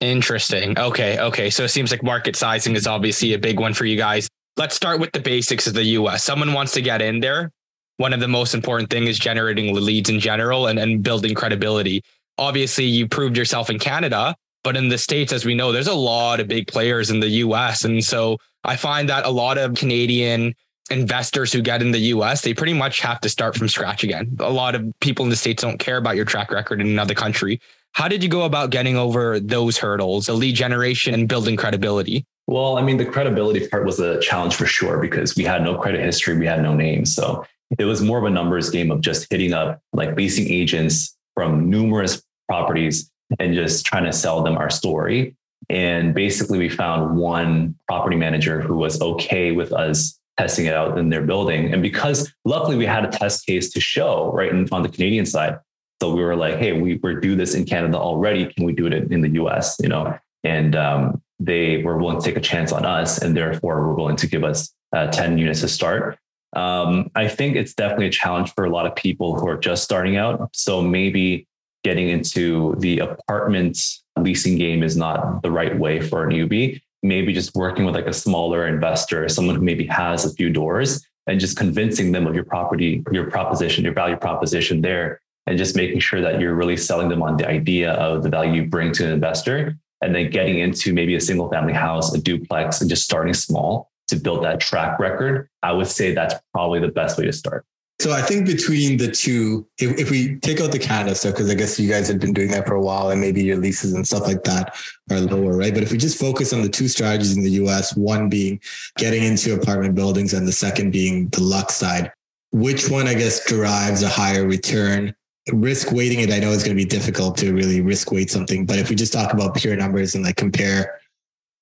[0.00, 0.78] Interesting.
[0.78, 1.18] Okay.
[1.18, 1.50] Okay.
[1.50, 4.28] So it seems like market sizing is obviously a big one for you guys.
[4.56, 6.22] Let's start with the basics of the US.
[6.22, 7.50] Someone wants to get in there.
[7.96, 12.02] One of the most important thing is generating leads in general and, and building credibility.
[12.38, 15.94] Obviously, you proved yourself in Canada, but in the States, as we know, there's a
[15.94, 17.84] lot of big players in the US.
[17.84, 20.54] And so I find that a lot of Canadian
[20.90, 24.36] investors who get in the US, they pretty much have to start from scratch again.
[24.40, 27.14] A lot of people in the States don't care about your track record in another
[27.14, 27.60] country.
[27.92, 32.26] How did you go about getting over those hurdles, the lead generation and building credibility?
[32.46, 35.76] Well, I mean, the credibility part was a challenge for sure because we had no
[35.78, 37.06] credit history, we had no name.
[37.06, 37.46] So
[37.78, 41.70] it was more of a numbers game of just hitting up like leasing agents from
[41.70, 45.34] numerous properties and just trying to sell them our story.
[45.70, 50.98] And basically, we found one property manager who was okay with us testing it out
[50.98, 51.72] in their building.
[51.72, 55.26] And because luckily we had a test case to show right in, on the Canadian
[55.26, 55.58] side.
[56.02, 58.52] So we were like, hey, we, we do this in Canada already.
[58.52, 59.76] Can we do it in the US?
[59.80, 63.80] You know, and um, they were willing to take a chance on us and therefore
[63.86, 66.18] were willing to give us uh, 10 units to start.
[66.54, 69.82] Um, I think it's definitely a challenge for a lot of people who are just
[69.82, 70.50] starting out.
[70.52, 71.48] So maybe
[71.82, 73.78] getting into the apartment
[74.18, 76.80] leasing game is not the right way for a newbie.
[77.04, 81.06] Maybe just working with like a smaller investor, someone who maybe has a few doors
[81.26, 85.76] and just convincing them of your property, your proposition, your value proposition there, and just
[85.76, 88.92] making sure that you're really selling them on the idea of the value you bring
[88.92, 89.76] to an investor.
[90.00, 93.90] And then getting into maybe a single family house, a duplex, and just starting small
[94.08, 95.48] to build that track record.
[95.62, 97.64] I would say that's probably the best way to start.
[98.00, 101.48] So I think between the two, if, if we take out the Canada stuff, because
[101.48, 103.92] I guess you guys have been doing that for a while and maybe your leases
[103.92, 104.76] and stuff like that
[105.10, 105.72] are lower, right?
[105.72, 108.60] But if we just focus on the two strategies in the US, one being
[108.98, 112.12] getting into apartment buildings and the second being the Lux side,
[112.50, 115.14] which one, I guess, derives a higher return?
[115.52, 118.66] Risk weighting it, I know it's going to be difficult to really risk weight something,
[118.66, 121.00] but if we just talk about pure numbers and like compare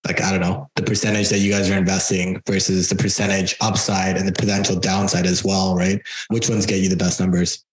[0.07, 4.17] like I don't know the percentage that you guys are investing versus the percentage upside
[4.17, 6.01] and the potential downside as well, right?
[6.29, 7.65] Which ones get you the best numbers?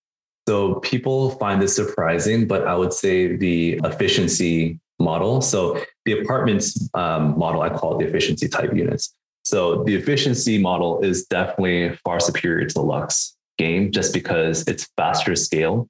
[0.48, 5.42] So people find this surprising, but I would say the efficiency model.
[5.42, 9.14] So the apartments um, model, I call it the efficiency type units.
[9.44, 14.88] So the efficiency model is definitely far superior to the Lux game just because it's
[14.98, 15.88] faster scale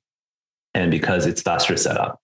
[0.74, 2.20] and because it's faster setup.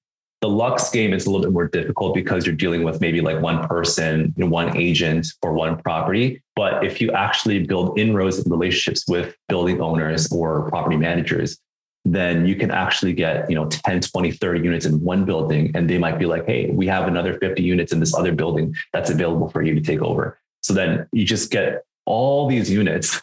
[0.45, 3.41] The Lux game is a little bit more difficult because you're dealing with maybe like
[3.41, 6.43] one person, one agent or one property.
[6.55, 11.57] But if you actually build inroads and relationships with building owners or property managers,
[12.05, 15.71] then you can actually get, you know, 10, 20, 30 units in one building.
[15.73, 18.75] And they might be like, hey, we have another 50 units in this other building
[18.93, 20.39] that's available for you to take over.
[20.61, 23.19] So then you just get all these units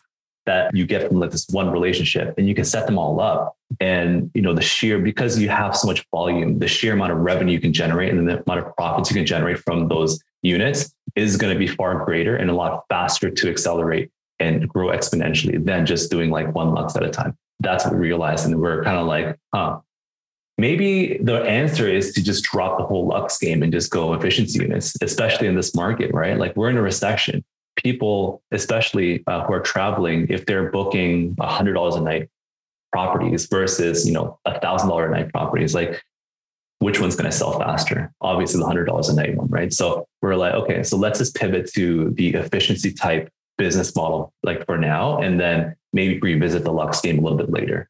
[0.46, 3.56] that you get from like this one relationship and you can set them all up.
[3.80, 7.18] And you know the sheer because you have so much volume the sheer amount of
[7.18, 10.94] revenue you can generate and the amount of profits you can generate from those units
[11.16, 15.64] is going to be far greater and a lot faster to accelerate and grow exponentially
[15.64, 17.36] than just doing like one lux at a time.
[17.60, 19.80] That's what we realized and we're kind of like huh.
[20.58, 24.60] Maybe the answer is to just drop the whole lux game and just go efficiency
[24.60, 26.36] units especially in this market right?
[26.36, 27.42] Like we're in a recession
[27.76, 32.28] people, especially uh, who are traveling, if they're booking $100 a night
[32.92, 36.02] properties versus, you know, $1,000 a night properties, like
[36.78, 38.12] which one's going to sell faster?
[38.20, 39.72] Obviously, the $100 a night one, right?
[39.72, 44.66] So we're like, okay, so let's just pivot to the efficiency type business model, like
[44.66, 47.88] for now, and then maybe revisit the Lux game a little bit later.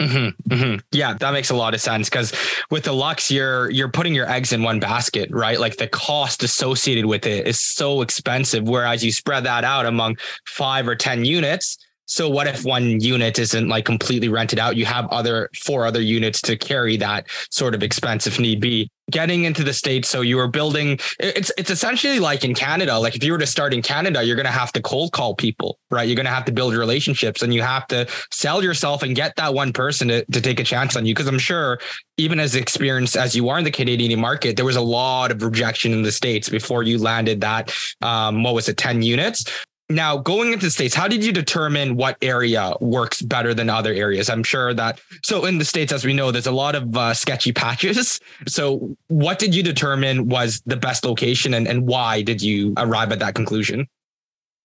[0.00, 0.78] Mm-hmm, mm-hmm.
[0.92, 2.34] Yeah, that makes a lot of sense because
[2.70, 5.58] with the Lux, you're you're putting your eggs in one basket, right?
[5.58, 8.68] Like the cost associated with it is so expensive.
[8.68, 13.38] Whereas you spread that out among five or ten units, so what if one unit
[13.38, 14.76] isn't like completely rented out?
[14.76, 18.90] You have other four other units to carry that sort of expense if need be.
[19.12, 20.98] Getting into the states, so you are building.
[21.20, 22.98] It's it's essentially like in Canada.
[22.98, 25.36] Like if you were to start in Canada, you're going to have to cold call
[25.36, 26.08] people, right?
[26.08, 29.36] You're going to have to build relationships, and you have to sell yourself and get
[29.36, 31.14] that one person to, to take a chance on you.
[31.14, 31.78] Because I'm sure,
[32.16, 35.40] even as experienced as you are in the Canadian market, there was a lot of
[35.40, 37.72] rejection in the states before you landed that.
[38.02, 39.44] Um, what was it, ten units?
[39.88, 44.28] Now, going into States, how did you determine what area works better than other areas?
[44.28, 47.14] I'm sure that, so in the States, as we know, there's a lot of uh,
[47.14, 48.20] sketchy patches.
[48.48, 53.10] So, what did you determine was the best location and, and why did you arrive
[53.12, 53.88] at that conclusion?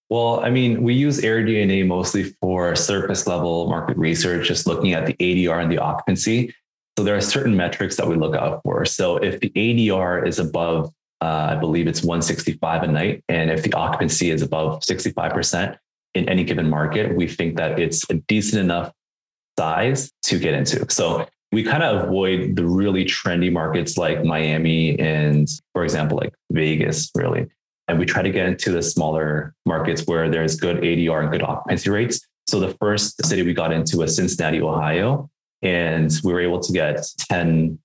[0.09, 5.05] Well, I mean, we use AirDNA mostly for surface level market research, just looking at
[5.05, 6.53] the ADR and the occupancy.
[6.97, 8.85] So, there are certain metrics that we look out for.
[8.85, 13.23] So, if the ADR is above uh, I believe it's 165 a night.
[13.29, 15.77] And if the occupancy is above 65%
[16.15, 18.91] in any given market, we think that it's a decent enough
[19.57, 20.85] size to get into.
[20.89, 26.33] So we kind of avoid the really trendy markets like Miami and, for example, like
[26.51, 27.47] Vegas, really.
[27.87, 31.43] And we try to get into the smaller markets where there's good ADR and good
[31.43, 32.21] occupancy rates.
[32.47, 35.29] So the first city we got into was Cincinnati, Ohio.
[35.61, 37.77] And we were able to get 10,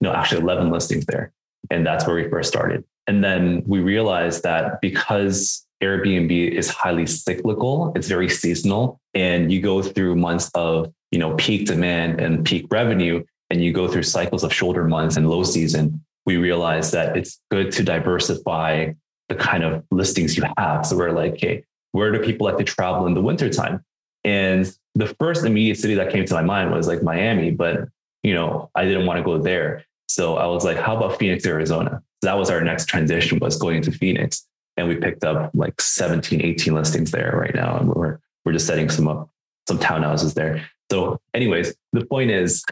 [0.00, 1.32] no, actually 11 listings there.
[1.70, 2.84] And that's where we first started.
[3.06, 9.60] And then we realized that because Airbnb is highly cyclical, it's very seasonal, and you
[9.60, 14.04] go through months of you know peak demand and peak revenue, and you go through
[14.04, 16.02] cycles of shoulder months and low season.
[16.24, 18.92] We realized that it's good to diversify
[19.28, 20.86] the kind of listings you have.
[20.86, 23.84] So we're like, okay, where do people like to travel in the wintertime?
[24.24, 27.88] And the first immediate city that came to my mind was like Miami, but
[28.22, 29.84] you know, I didn't want to go there.
[30.14, 32.00] So I was like, how about Phoenix, Arizona?
[32.22, 34.46] So that was our next transition was going to Phoenix.
[34.76, 37.78] And we picked up like 17, 18 listings there right now.
[37.78, 39.28] And we're, we're just setting some up,
[39.66, 40.64] some townhouses there.
[40.88, 42.64] So anyways, the point is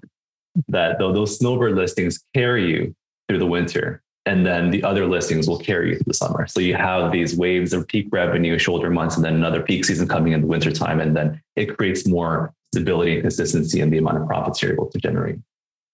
[0.68, 2.94] that though those snowbird listings carry you
[3.28, 6.46] through the winter, and then the other listings will carry you through the summer.
[6.46, 10.06] So you have these waves of peak revenue, shoulder months, and then another peak season
[10.06, 11.00] coming in the wintertime.
[11.00, 14.88] And then it creates more stability and consistency in the amount of profits you're able
[14.90, 15.40] to generate.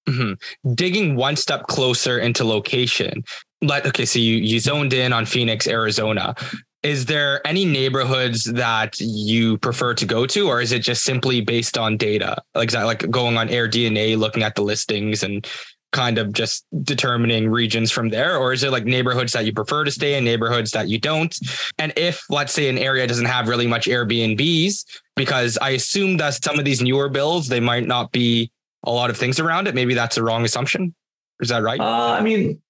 [0.08, 0.74] Mm-hmm.
[0.74, 3.24] Digging one step closer into location.
[3.60, 6.34] Let okay, so you you zoned in on Phoenix, Arizona.
[6.84, 11.40] Is there any neighborhoods that you prefer to go to, or is it just simply
[11.40, 12.40] based on data?
[12.54, 15.46] Like like going on AirDNA, looking at the listings and
[15.92, 19.84] kind of just determining regions from there or is it like neighborhoods that you prefer
[19.84, 21.38] to stay in neighborhoods that you don't
[21.78, 24.84] and if let's say an area doesn't have really much airbnbs
[25.16, 28.50] because i assume that some of these newer builds they might not be
[28.84, 29.74] a lot of things around it.
[29.74, 30.94] Maybe that's a wrong assumption.
[31.40, 31.80] Is that right?
[31.80, 32.60] Uh, i mean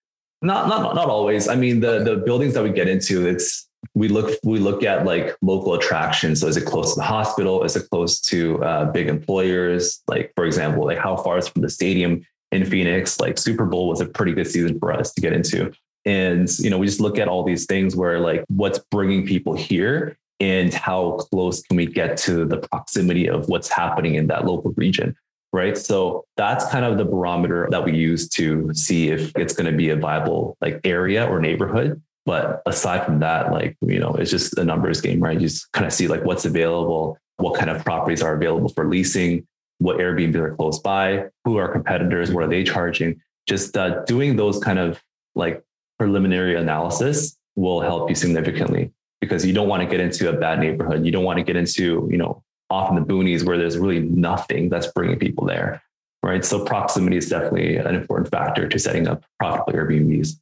[0.42, 1.48] not not not always.
[1.48, 5.04] I mean the the buildings that we get into it's we look we look at
[5.04, 6.40] like local attractions.
[6.40, 7.64] So is it close to the hospital?
[7.64, 10.02] Is it close to uh, big employers?
[10.06, 13.88] Like for example like how far is from the stadium in Phoenix, like Super Bowl
[13.88, 15.72] was a pretty good season for us to get into.
[16.04, 19.54] And, you know, we just look at all these things where like what's bringing people
[19.54, 24.46] here and how close can we get to the proximity of what's happening in that
[24.46, 25.14] local region.
[25.58, 25.76] Right.
[25.76, 29.76] So that's kind of the barometer that we use to see if it's going to
[29.76, 32.00] be a viable like area or neighborhood.
[32.24, 35.34] But aside from that, like, you know, it's just a numbers game, right?
[35.34, 38.88] You just kind of see like what's available, what kind of properties are available for
[38.88, 43.20] leasing, what Airbnb are close by, who are competitors, what are they charging.
[43.48, 45.02] Just uh, doing those kind of
[45.34, 45.64] like
[45.98, 50.60] preliminary analysis will help you significantly because you don't want to get into a bad
[50.60, 51.04] neighborhood.
[51.04, 54.00] You don't want to get into, you know, off in the boonies where there's really
[54.00, 55.82] nothing that's bringing people there.
[56.22, 56.44] Right.
[56.44, 60.36] So proximity is definitely an important factor to setting up profitable Airbnbs.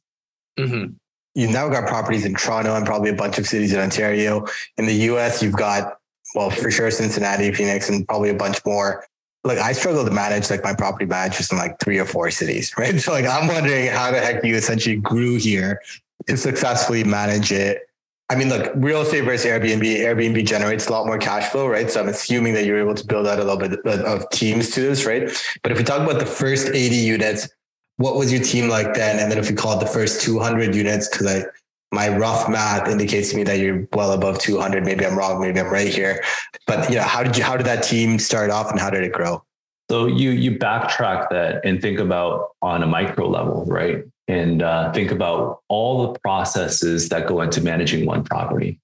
[0.59, 0.93] Mm-hmm.
[1.35, 4.45] You've now got properties in Toronto and probably a bunch of cities in Ontario.
[4.77, 5.99] In the US, you've got,
[6.33, 9.05] well, for sure, Cincinnati, Phoenix, and probably a bunch more
[9.47, 12.73] like I struggle to manage like my property managers in like three or four cities,
[12.77, 12.99] right?
[12.99, 15.81] So like I'm wondering how the heck you essentially grew here
[16.27, 17.87] to successfully manage it.
[18.29, 19.83] I mean, look, real estate versus Airbnb.
[19.83, 21.89] Airbnb generates a lot more cash flow, right?
[21.89, 24.81] So I'm assuming that you're able to build out a little bit of teams to
[24.81, 25.29] this, right?
[25.63, 27.47] But if we talk about the first 80 units,
[27.95, 29.19] what was your team like then?
[29.19, 31.45] And then if we call it the first 200 units, because I
[31.91, 34.83] my rough math indicates to me that you're well above 200.
[34.83, 35.39] Maybe I'm wrong.
[35.39, 36.21] Maybe I'm right here.
[36.65, 37.43] But you know, how did you?
[37.43, 39.43] How did that team start off, and how did it grow?
[39.89, 44.03] So you you backtrack that and think about on a micro level, right?
[44.27, 48.79] And uh, think about all the processes that go into managing one property.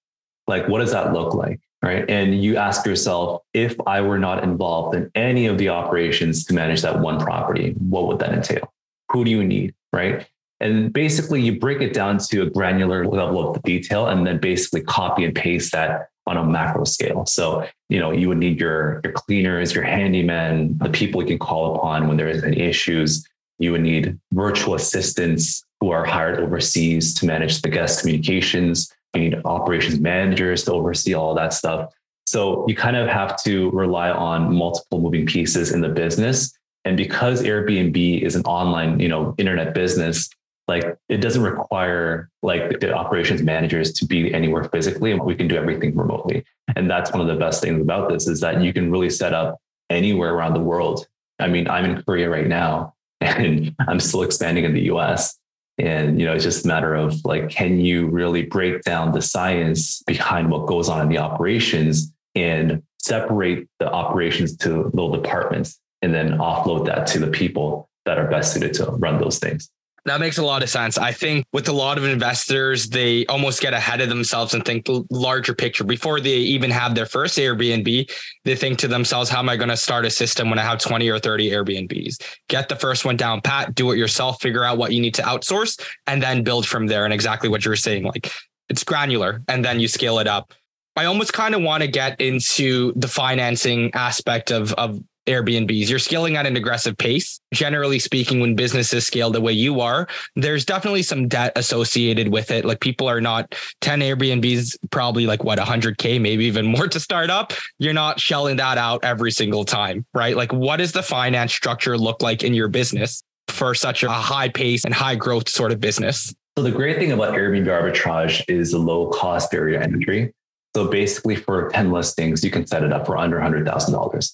[0.48, 2.10] Like, what does that look like, right?
[2.10, 6.54] And you ask yourself, if I were not involved in any of the operations to
[6.54, 8.74] manage that one property, what would that entail?
[9.12, 10.28] Who do you need, right?
[10.60, 14.38] And basically, you break it down to a granular level of the detail and then
[14.38, 17.26] basically copy and paste that on a macro scale.
[17.26, 21.40] So, you know, you would need your, your cleaners, your handyman, the people you can
[21.40, 23.28] call upon when there is any issues.
[23.60, 28.92] You would need virtual assistants who are hired overseas to manage the guest communications.
[29.14, 31.94] You need operations managers to oversee all that stuff.
[32.26, 36.54] So you kind of have to rely on multiple moving pieces in the business.
[36.86, 40.30] And because Airbnb is an online, you know, internet business,
[40.68, 45.48] like it doesn't require like the operations managers to be anywhere physically and we can
[45.48, 46.44] do everything remotely
[46.76, 49.34] and that's one of the best things about this is that you can really set
[49.34, 51.06] up anywhere around the world
[51.40, 55.38] i mean i'm in korea right now and i'm still expanding in the us
[55.78, 59.22] and you know it's just a matter of like can you really break down the
[59.22, 65.80] science behind what goes on in the operations and separate the operations to little departments
[66.02, 69.70] and then offload that to the people that are best suited to run those things
[70.06, 70.98] that makes a lot of sense.
[70.98, 74.88] I think with a lot of investors, they almost get ahead of themselves and think
[75.10, 78.12] larger picture before they even have their first Airbnb.
[78.44, 80.80] They think to themselves, how am I going to start a system when I have
[80.80, 82.22] 20 or 30 Airbnbs?
[82.50, 85.22] Get the first one down pat, do it yourself, figure out what you need to
[85.22, 87.06] outsource, and then build from there.
[87.06, 88.30] And exactly what you're saying, like
[88.68, 90.54] it's granular, and then you scale it up.
[90.96, 95.90] I almost kind of want to get into the financing aspect of, of Airbnbs.
[95.90, 97.40] You're scaling at an aggressive pace.
[97.54, 102.52] Generally speaking, when businesses scale the way you are, there's definitely some debt associated with
[102.52, 102.66] it.
[102.66, 107.30] Like people are not 10 Airbnbs, probably like what 100K, maybe even more to start
[107.30, 107.54] up.
[107.80, 110.36] You're not shelling that out every single time, right?
[110.36, 114.50] Like, what does the finance structure look like in your business for such a high
[114.50, 116.34] pace and high growth sort of business?
[116.58, 120.34] So, the great thing about Airbnb arbitrage is the low cost barrier entry.
[120.76, 124.34] So, basically, for 10 listings, you can set it up for under $100,000.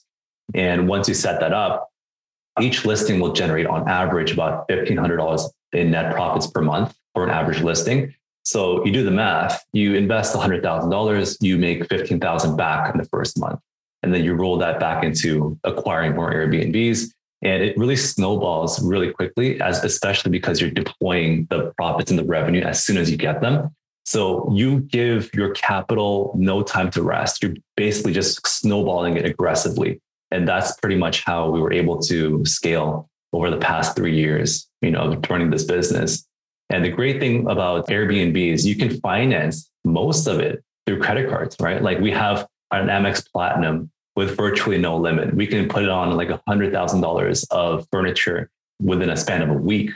[0.53, 1.89] And once you set that up,
[2.59, 7.29] each listing will generate on average about $1,500 in net profits per month for an
[7.29, 8.13] average listing.
[8.43, 13.39] So you do the math, you invest $100,000, you make 15,000 back in the first
[13.39, 13.59] month.
[14.01, 17.11] And then you roll that back into acquiring more Airbnbs.
[17.41, 22.25] And it really snowballs really quickly, as especially because you're deploying the profits and the
[22.25, 23.75] revenue as soon as you get them.
[24.05, 27.43] So you give your capital no time to rest.
[27.43, 30.01] You're basically just snowballing it aggressively.
[30.31, 34.67] And that's pretty much how we were able to scale over the past three years,
[34.81, 36.25] you know, of running this business.
[36.69, 41.29] And the great thing about Airbnb is you can finance most of it through credit
[41.29, 41.81] cards, right?
[41.81, 45.33] Like we have an Amex Platinum with virtually no limit.
[45.33, 48.49] We can put it on like a hundred thousand dollars of furniture
[48.81, 49.91] within a span of a week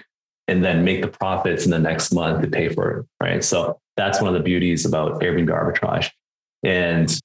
[0.48, 3.06] and then make the profits in the next month to pay for it.
[3.22, 3.44] Right.
[3.44, 6.10] So that's one of the beauties about Airbnb arbitrage.
[6.64, 7.16] And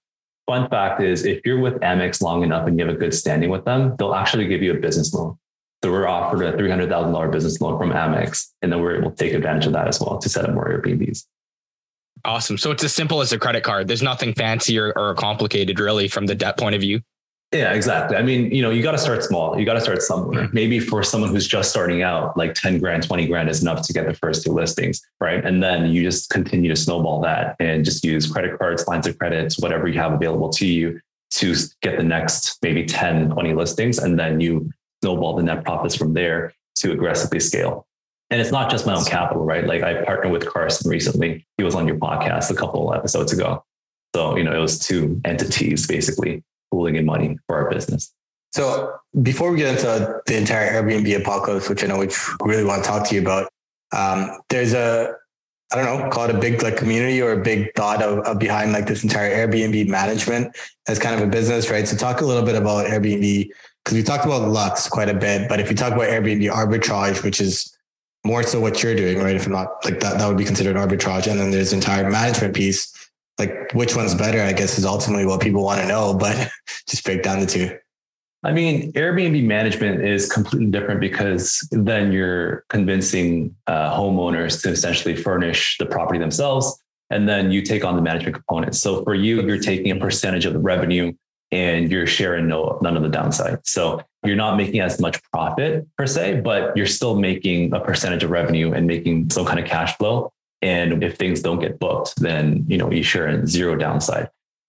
[0.48, 3.50] fun fact is if you're with Amex long enough and you have a good standing
[3.50, 5.38] with them, they'll actually give you a business loan.
[5.84, 9.32] So we're offered a $300,000 business loan from Amex, and then we're able to take
[9.32, 11.24] advantage of that as well to set up more Airbnbs.
[12.24, 12.58] Awesome.
[12.58, 13.86] So it's as simple as a credit card.
[13.86, 17.00] There's nothing fancy or, or complicated really from the debt point of view.
[17.52, 18.16] Yeah, exactly.
[18.16, 19.58] I mean, you know, you got to start small.
[19.58, 20.44] You got to start somewhere.
[20.44, 20.54] Mm-hmm.
[20.54, 23.92] Maybe for someone who's just starting out, like 10 grand, 20 grand is enough to
[23.94, 25.42] get the first two listings, right?
[25.42, 29.18] And then you just continue to snowball that and just use credit cards, lines of
[29.18, 33.98] credits, whatever you have available to you to get the next maybe 10, 20 listings.
[33.98, 34.70] And then you
[35.02, 37.86] snowball the net profits from there to aggressively scale.
[38.28, 39.66] And it's not just my own capital, right?
[39.66, 41.46] Like I partnered with Carson recently.
[41.56, 43.64] He was on your podcast a couple episodes ago.
[44.14, 48.12] So, you know, it was two entities basically pooling in money for our business.
[48.52, 52.08] So before we get into the entire Airbnb apocalypse, which I know we
[52.40, 53.50] really want to talk to you about,
[53.92, 55.14] um, there's a
[55.70, 58.38] I don't know, call it a big like community or a big thought of, of,
[58.38, 60.56] behind like this entire Airbnb management
[60.86, 61.86] as kind of a business, right?
[61.86, 63.50] So talk a little bit about Airbnb
[63.84, 67.22] because we talked about Lux quite a bit, but if you talk about Airbnb arbitrage,
[67.22, 67.76] which is
[68.24, 69.36] more so what you're doing, right?
[69.36, 71.30] If I'm not like that, that would be considered arbitrage.
[71.30, 72.90] And then there's entire management piece
[73.38, 76.50] like which one's better, I guess is ultimately what people want to know, but
[76.88, 77.78] just break down the two.
[78.44, 85.16] I mean, Airbnb management is completely different because then you're convincing uh, homeowners to essentially
[85.16, 86.80] furnish the property themselves.
[87.10, 88.80] And then you take on the management components.
[88.80, 91.12] So for you, you're taking a percentage of the revenue
[91.50, 93.58] and you're sharing no, none of the downside.
[93.64, 98.22] So you're not making as much profit per se, but you're still making a percentage
[98.22, 100.32] of revenue and making some kind of cash flow.
[100.60, 104.28] And if things don't get booked, then you know you share in zero downside.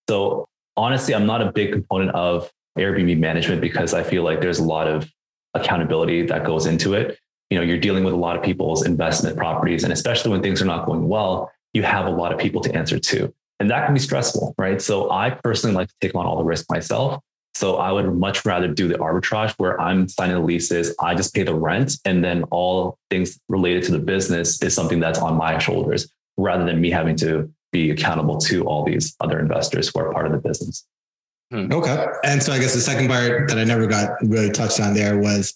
[0.10, 4.60] So honestly, I'm not a big component of Airbnb management because I feel like there's
[4.60, 5.10] a lot of
[5.54, 7.18] accountability that goes into it.
[7.50, 10.62] You know, you're dealing with a lot of people's investment properties, and especially when things
[10.62, 13.34] are not going well, you have a lot of people to answer to.
[13.60, 14.82] And that can be stressful, right?
[14.82, 17.22] So I personally like to take on all the risk myself.
[17.54, 21.34] So I would much rather do the arbitrage where I'm signing the leases, I just
[21.34, 25.36] pay the rent, and then all things related to the business is something that's on
[25.36, 30.00] my shoulders rather than me having to be accountable to all these other investors who
[30.00, 30.86] are part of the business.
[31.52, 31.72] Hmm.
[31.72, 32.06] Okay.
[32.24, 35.20] And so I guess the second part that I never got really touched on there
[35.20, 35.56] was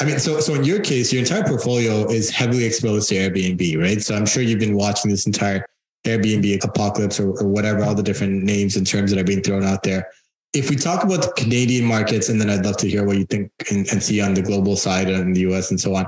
[0.00, 3.80] I mean, so so in your case, your entire portfolio is heavily exposed to Airbnb,
[3.80, 4.00] right?
[4.00, 5.66] So I'm sure you've been watching this entire
[6.06, 9.62] Airbnb apocalypse or, or whatever all the different names and terms that are being thrown
[9.62, 10.08] out there
[10.52, 13.26] if we talk about the Canadian markets, and then I'd love to hear what you
[13.26, 16.06] think and, and see on the global side and the US and so on.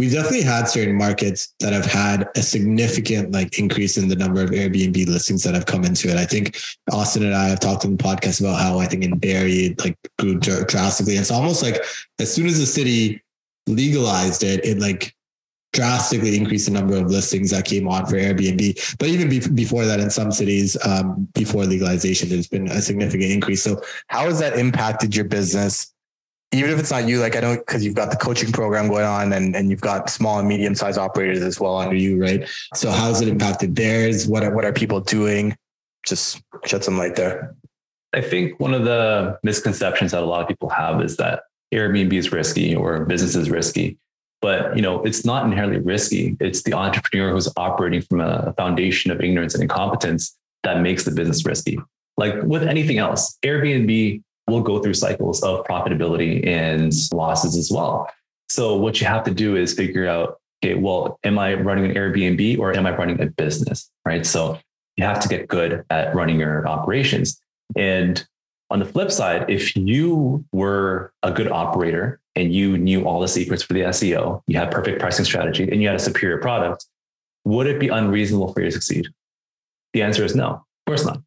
[0.00, 4.42] We've definitely had certain markets that have had a significant like increase in the number
[4.42, 6.16] of Airbnb listings that have come into it.
[6.16, 6.58] I think
[6.90, 9.78] Austin and I have talked in the podcast about how I think in Barrie it
[9.78, 11.14] like grew drastically.
[11.14, 11.80] It's almost like
[12.18, 13.22] as soon as the city
[13.68, 15.14] legalized it, it like
[15.74, 18.96] drastically increased the number of listings that came on for Airbnb.
[18.98, 23.30] But even be- before that, in some cities, um, before legalization, there's been a significant
[23.30, 23.62] increase.
[23.62, 25.92] So, how has that impacted your business?
[26.52, 29.04] Even if it's not you, like I know because you've got the coaching program going
[29.04, 32.48] on and, and you've got small and medium sized operators as well under you, right?
[32.74, 34.26] So, how has it impacted theirs?
[34.26, 35.56] What are, what are people doing?
[36.06, 37.56] Just shed some light there.
[38.12, 41.42] I think one of the misconceptions that a lot of people have is that
[41.74, 43.98] Airbnb is risky or business is risky
[44.44, 46.36] but you know it's not inherently risky.
[46.38, 51.12] It's the entrepreneur who's operating from a foundation of ignorance and incompetence that makes the
[51.12, 51.78] business risky.
[52.18, 58.06] Like with anything else airbnb will go through cycles of profitability and losses as well.
[58.50, 61.96] So what you have to do is figure out okay well am i running an
[61.96, 64.26] airbnb or am i running a business right?
[64.26, 64.58] So
[64.96, 67.40] you have to get good at running your operations.
[67.76, 68.22] And
[68.70, 73.28] on the flip side, if you were a good operator and you knew all the
[73.28, 76.86] secrets for the SEO, you had perfect pricing strategy, and you had a superior product,
[77.44, 79.06] would it be unreasonable for you to succeed?
[79.92, 81.20] The answer is no, of course not.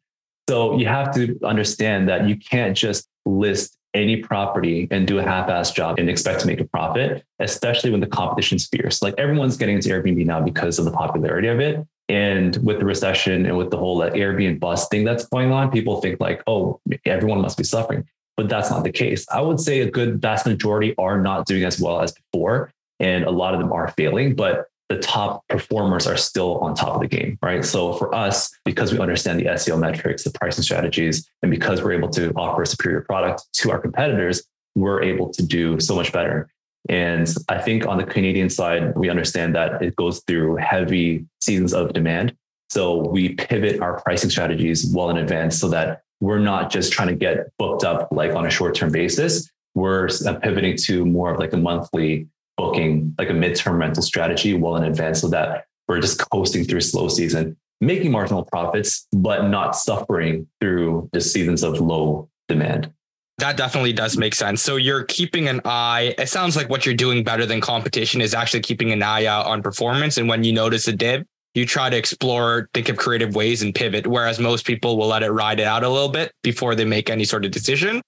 [0.48, 5.22] So you have to understand that you can't just list any property and do a
[5.22, 9.02] half-ass job and expect to make a profit, especially when the competition's fierce.
[9.02, 11.86] Like everyone's getting into Airbnb now because of the popularity of it.
[12.10, 16.00] And with the recession and with the whole Airbnb bust thing that's going on, people
[16.00, 18.06] think like, oh, everyone must be suffering.
[18.38, 19.26] But that's not the case.
[19.32, 22.72] I would say a good vast majority are not doing as well as before.
[23.00, 26.94] And a lot of them are failing, but the top performers are still on top
[26.94, 27.64] of the game, right?
[27.64, 31.92] So for us, because we understand the SEO metrics, the pricing strategies, and because we're
[31.92, 34.44] able to offer a superior product to our competitors,
[34.76, 36.48] we're able to do so much better.
[36.88, 41.74] And I think on the Canadian side, we understand that it goes through heavy seasons
[41.74, 42.36] of demand.
[42.70, 47.08] So we pivot our pricing strategies well in advance so that we're not just trying
[47.08, 49.50] to get booked up like on a short term basis.
[49.74, 54.54] We're uh, pivoting to more of like a monthly booking, like a midterm rental strategy
[54.54, 59.48] well in advance so that we're just coasting through slow season, making marginal profits, but
[59.48, 62.92] not suffering through the seasons of low demand.
[63.38, 64.60] That definitely does make sense.
[64.62, 66.14] So you're keeping an eye.
[66.18, 69.46] It sounds like what you're doing better than competition is actually keeping an eye out
[69.46, 70.18] on performance.
[70.18, 71.24] And when you notice a dip,
[71.54, 74.06] you try to explore, think of creative ways and pivot.
[74.06, 77.10] Whereas most people will let it ride it out a little bit before they make
[77.10, 78.00] any sort of decision.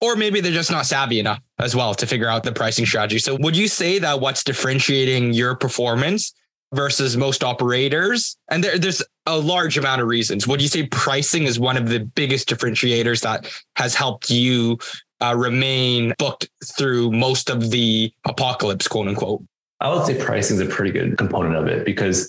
[0.00, 3.18] Or maybe they're just not savvy enough as well to figure out the pricing strategy.
[3.18, 6.32] So would you say that what's differentiating your performance
[6.72, 8.36] versus most operators?
[8.48, 10.46] And there, there's a large amount of reasons.
[10.46, 14.78] Would you say pricing is one of the biggest differentiators that has helped you
[15.20, 19.42] uh, remain booked through most of the apocalypse, quote unquote?
[19.80, 22.28] I would say pricing is a pretty good component of it because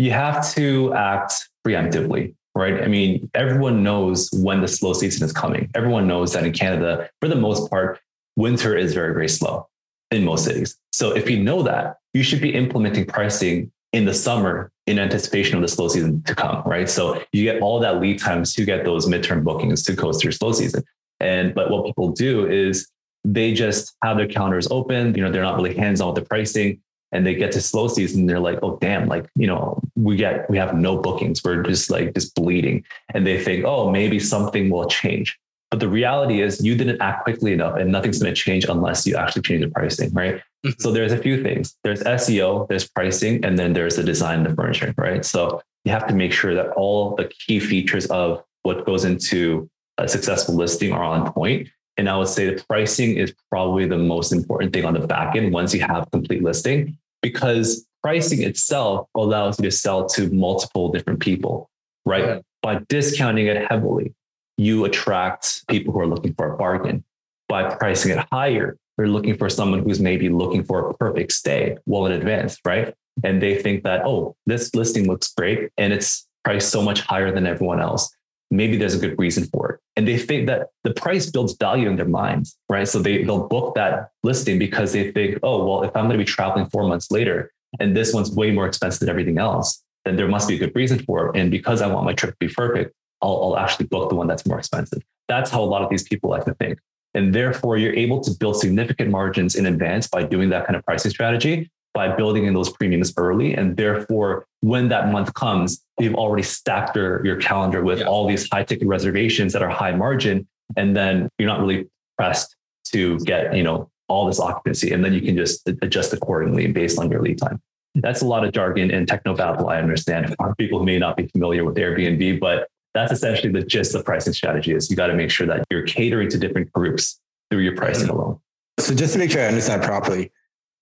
[0.00, 2.82] you have to act preemptively, right?
[2.82, 5.70] I mean, everyone knows when the slow season is coming.
[5.74, 8.00] Everyone knows that in Canada, for the most part,
[8.34, 9.68] winter is very, very slow
[10.10, 10.78] in most cities.
[10.90, 15.56] So if you know that, you should be implementing pricing in the summer in anticipation
[15.56, 16.88] of the slow season to come, right?
[16.88, 20.32] So you get all that lead times to get those midterm bookings to coast through
[20.32, 20.82] slow season.
[21.20, 22.88] And but what people do is
[23.22, 26.80] they just have their calendars open, you know, they're not really hands-on with the pricing
[27.12, 30.48] and they get to slow season they're like oh damn like you know we get
[30.50, 32.84] we have no bookings we're just like just bleeding
[33.14, 35.38] and they think oh maybe something will change
[35.70, 39.06] but the reality is you didn't act quickly enough and nothing's going to change unless
[39.06, 40.42] you actually change the pricing, right?
[40.66, 40.78] Mm-hmm.
[40.78, 41.74] so there's a few things.
[41.84, 45.24] There's SEO, there's pricing, and then there's the design of the furniture, right?
[45.24, 49.70] So you have to make sure that all the key features of what goes into
[49.96, 51.68] a successful listing are on point.
[52.00, 55.36] And I would say the pricing is probably the most important thing on the back
[55.36, 60.90] end once you have complete listing, because pricing itself allows you to sell to multiple
[60.90, 61.68] different people,
[62.06, 62.24] right?
[62.24, 62.38] Yeah.
[62.62, 64.14] By discounting it heavily,
[64.56, 67.04] you attract people who are looking for a bargain.
[67.50, 71.76] By pricing it higher, they're looking for someone who's maybe looking for a perfect stay
[71.84, 72.94] well in advance, right?
[73.22, 77.30] And they think that, oh, this listing looks great and it's priced so much higher
[77.30, 78.10] than everyone else.
[78.50, 79.80] Maybe there's a good reason for it.
[79.96, 82.86] And they think that the price builds value in their minds, right?
[82.88, 86.24] So they, they'll book that listing because they think, oh, well, if I'm going to
[86.24, 90.16] be traveling four months later and this one's way more expensive than everything else, then
[90.16, 91.38] there must be a good reason for it.
[91.38, 92.92] And because I want my trip to be perfect,
[93.22, 95.02] I'll, I'll actually book the one that's more expensive.
[95.28, 96.78] That's how a lot of these people like to think.
[97.14, 100.84] And therefore, you're able to build significant margins in advance by doing that kind of
[100.84, 103.54] pricing strategy, by building in those premiums early.
[103.54, 108.06] And therefore, when that month comes, you've already stacked your, your calendar with yeah.
[108.06, 110.46] all these high ticket reservations that are high margin.
[110.76, 112.54] And then you're not really pressed
[112.92, 114.92] to get, you know, all this occupancy.
[114.92, 117.60] And then you can just adjust accordingly based on your lead time.
[117.96, 119.68] That's a lot of jargon and techno babble.
[119.68, 123.62] I understand for people who may not be familiar with Airbnb, but that's essentially the
[123.62, 126.72] gist of pricing strategy is you got to make sure that you're catering to different
[126.72, 127.20] groups
[127.50, 128.38] through your pricing alone.
[128.78, 130.32] So just to make sure I understand properly,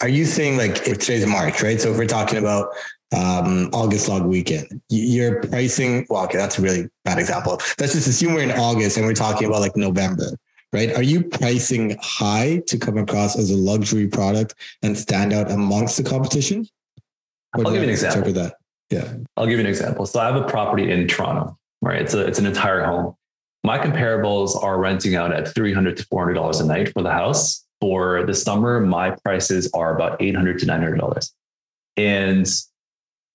[0.00, 1.80] are you saying like if today's March, right?
[1.80, 2.68] So if we're talking about
[3.16, 7.60] um, August log weekend, you're pricing, well, okay, that's a really bad example.
[7.80, 10.30] Let's just assume we're in August and we're talking about like November,
[10.72, 10.94] right?
[10.94, 15.96] Are you pricing high to come across as a luxury product and stand out amongst
[15.96, 16.68] the competition?
[17.56, 18.32] Or I'll give you an example.
[18.32, 18.54] That?
[18.90, 19.14] Yeah.
[19.36, 20.06] I'll give you an example.
[20.06, 22.02] So I have a property in Toronto right?
[22.02, 23.14] It's a, it's an entire home.
[23.64, 27.64] My comparables are renting out at 300 to $400 a night for the house.
[27.80, 31.32] For the summer, my prices are about 800 to $900.
[31.96, 32.46] And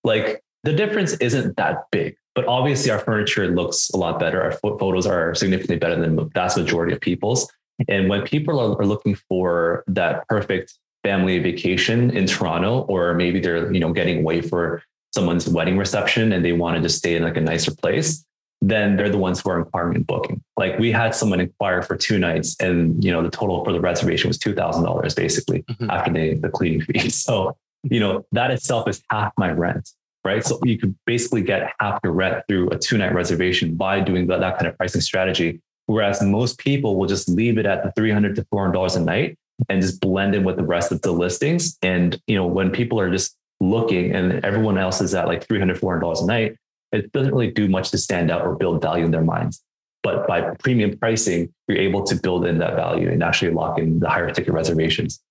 [0.04, 4.42] like the difference isn't that big, but obviously our furniture looks a lot better.
[4.42, 7.52] Our photos are significantly better than the vast majority of people's.
[7.88, 10.74] And when people are, are looking for that perfect
[11.04, 14.82] family vacation in Toronto, or maybe they're, you know, getting away for
[15.14, 18.26] someone's wedding reception and they want to stay in like a nicer place,
[18.70, 20.42] then they're the ones who are inquiring and booking.
[20.56, 23.82] Like we had someone inquire for two nights and, you know, the total for the
[23.82, 25.90] reservation was $2,000 basically mm-hmm.
[25.90, 27.10] after the, the cleaning fee.
[27.10, 29.90] So, you know, that itself is half my rent,
[30.24, 30.46] right?
[30.46, 34.28] So you could basically get half your rent through a two night reservation by doing
[34.28, 35.62] that, that kind of pricing strategy.
[35.88, 39.38] Whereas most people will just leave it at the 300 to $400 a night
[39.68, 41.78] and just blend in with the rest of the listings.
[41.82, 45.78] And, you know, when people are just looking and everyone else is at like 300
[45.78, 46.58] $400 a night,
[46.94, 49.64] it doesn't really do much to stand out or build value in their minds.
[50.04, 54.00] But by premium pricing, you're able to build in that value and actually lock in
[54.00, 55.22] the higher ticket reservations.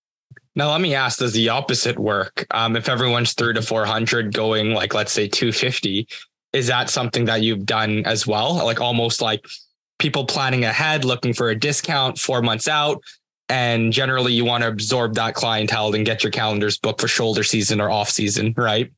[0.55, 2.47] Now, let me ask, does the opposite work?
[2.51, 6.09] Um, if everyone's three to 400 going like, let's say 250,
[6.53, 8.55] is that something that you've done as well?
[8.57, 9.47] Like almost like
[9.99, 13.03] people planning ahead, looking for a discount four months out,
[13.49, 17.45] And generally, you want to absorb that clientele and get your calendars booked for shoulder
[17.45, 18.91] season or off season, right?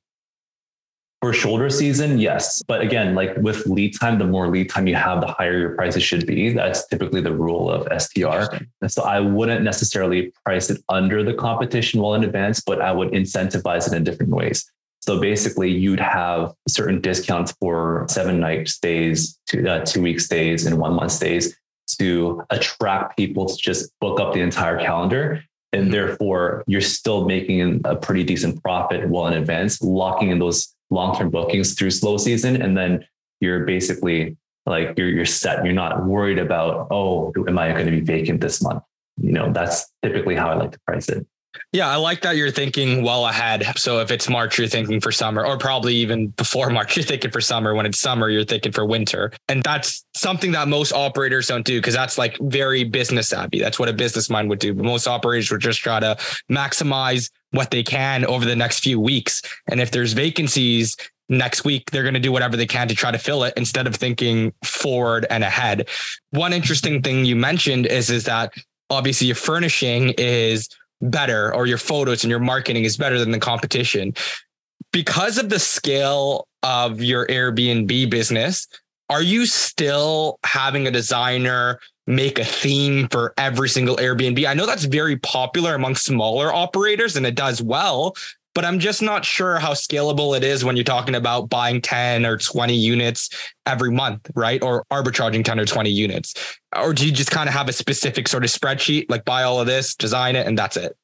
[1.25, 2.63] For shoulder season, yes.
[2.69, 5.71] But again, like with lead time, the more lead time you have, the higher your
[5.71, 6.53] prices should be.
[6.53, 8.55] That's typically the rule of STR.
[8.83, 12.93] And so I wouldn't necessarily price it under the competition well in advance, but I
[12.93, 14.71] would incentivize it in different ways.
[15.01, 20.67] So basically, you'd have certain discounts for seven night stays, two, uh, two week stays,
[20.67, 21.57] and one month stays
[21.99, 25.43] to attract people to just book up the entire calendar.
[25.73, 30.74] And therefore, you're still making a pretty decent profit well in advance, locking in those
[30.91, 33.05] long-term bookings through slow season and then
[33.41, 37.91] you're basically like you're you're set you're not worried about oh am i going to
[37.91, 38.83] be vacant this month
[39.21, 41.27] you know that's typically how i like to price it
[41.73, 43.65] yeah, I like that you're thinking well ahead.
[43.77, 47.31] So if it's March, you're thinking for summer, or probably even before March, you're thinking
[47.31, 47.75] for summer.
[47.75, 49.33] When it's summer, you're thinking for winter.
[49.49, 53.61] And that's something that most operators don't do because that's like very business savvy.
[53.61, 54.75] That's what a business mind would do.
[54.75, 56.17] But most operators would just try to
[56.51, 59.41] maximize what they can over the next few weeks.
[59.69, 60.97] And if there's vacancies
[61.29, 63.87] next week, they're going to do whatever they can to try to fill it instead
[63.87, 65.89] of thinking forward and ahead.
[66.31, 68.53] One interesting thing you mentioned is, is that
[68.91, 70.69] obviously your furnishing is
[71.01, 74.15] better or your photos and your marketing is better than the competition.
[74.93, 78.67] Because of the scale of your Airbnb business,
[79.11, 84.47] are you still having a designer make a theme for every single Airbnb.
[84.47, 88.15] I know that's very popular among smaller operators and it does well,
[88.55, 92.25] but I'm just not sure how scalable it is when you're talking about buying 10
[92.25, 93.31] or 20 units
[93.67, 94.63] every month, right?
[94.63, 96.35] Or arbitraging 10 or 20 units.
[96.77, 99.61] Or do you just kind of have a specific sort of spreadsheet, like buy all
[99.61, 100.97] of this, design it, and that's it?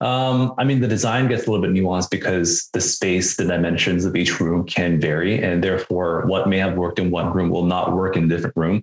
[0.00, 4.04] Um, I mean, the design gets a little bit nuanced because the space, the dimensions
[4.04, 5.40] of each room can vary.
[5.40, 8.56] And therefore, what may have worked in one room will not work in a different
[8.56, 8.82] room.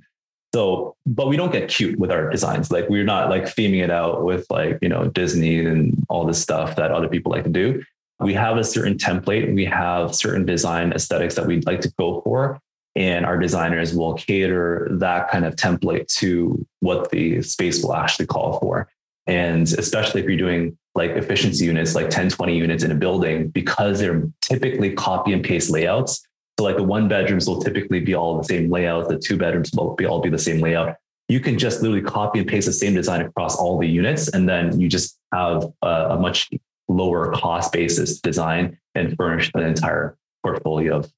[0.54, 2.72] So, but we don't get cute with our designs.
[2.72, 6.41] Like we're not like theming it out with like, you know, Disney and all this
[6.41, 7.84] stuff that other people like to do.
[8.20, 9.54] We have a certain template.
[9.54, 12.60] We have certain design aesthetics that we'd like to go for.
[12.95, 18.26] And our designers will cater that kind of template to what the space will actually
[18.26, 18.89] call for.
[19.28, 23.50] And especially if you're doing like efficiency units, like 10, 20 units in a building,
[23.50, 26.28] because they're typically copy and paste layouts,
[26.60, 29.07] so like the one bedrooms will typically be all the same layout.
[29.07, 30.97] The two bedrooms will be all be the same layout.
[31.30, 34.49] You can just literally copy and paste the same design across all the units, and
[34.49, 36.49] then you just have a, a much
[36.89, 41.10] lower cost basis design and furnish an entire portfolio of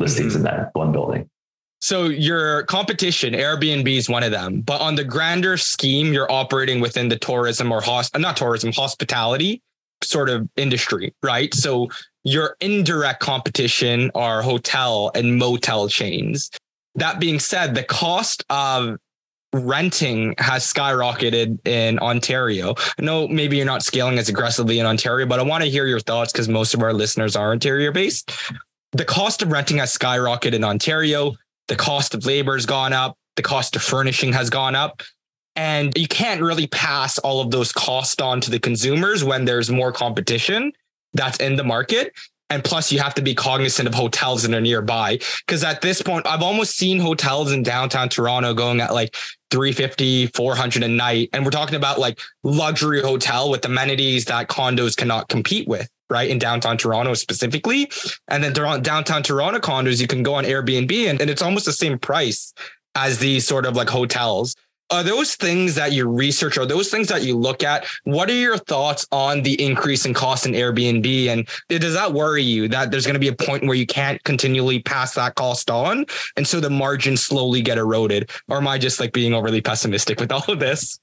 [0.00, 0.46] listings mm-hmm.
[0.46, 1.30] in that one building.
[1.80, 6.80] So your competition, Airbnb is one of them, but on the grander scheme, you're operating
[6.80, 9.62] within the tourism or host, not tourism, hospitality
[10.02, 11.54] sort of industry, right?
[11.54, 11.88] So
[12.24, 16.50] your indirect competition are hotel and motel chains.
[16.94, 18.98] That being said, the cost of
[19.52, 22.74] renting has skyrocketed in Ontario.
[22.98, 25.86] I know maybe you're not scaling as aggressively in Ontario, but I want to hear
[25.86, 28.32] your thoughts because most of our listeners are Ontario based.
[28.92, 31.34] The cost of renting has skyrocketed in Ontario.
[31.68, 33.16] The cost of labor has gone up.
[33.36, 35.02] The cost of furnishing has gone up.
[35.54, 39.70] And you can't really pass all of those costs on to the consumers when there's
[39.70, 40.72] more competition
[41.14, 42.12] that's in the market.
[42.52, 45.18] And plus, you have to be cognizant of hotels that are nearby.
[45.46, 49.16] Because at this point, I've almost seen hotels in downtown Toronto going at like
[49.50, 51.30] 350, 400 a night.
[51.32, 56.28] And we're talking about like luxury hotel with amenities that condos cannot compete with, right?
[56.28, 57.90] In downtown Toronto specifically.
[58.28, 61.72] And then downtown Toronto condos, you can go on Airbnb and, and it's almost the
[61.72, 62.52] same price
[62.94, 64.54] as these sort of like hotels
[64.92, 67.86] are those things that you research are those things that you look at?
[68.04, 71.26] What are your thoughts on the increase in cost in airbnb?
[71.26, 74.22] And does that worry you that there's going to be a point where you can't
[74.24, 76.04] continually pass that cost on?
[76.36, 78.30] And so the margins slowly get eroded.
[78.48, 80.98] Or am i just like being overly pessimistic with all of this?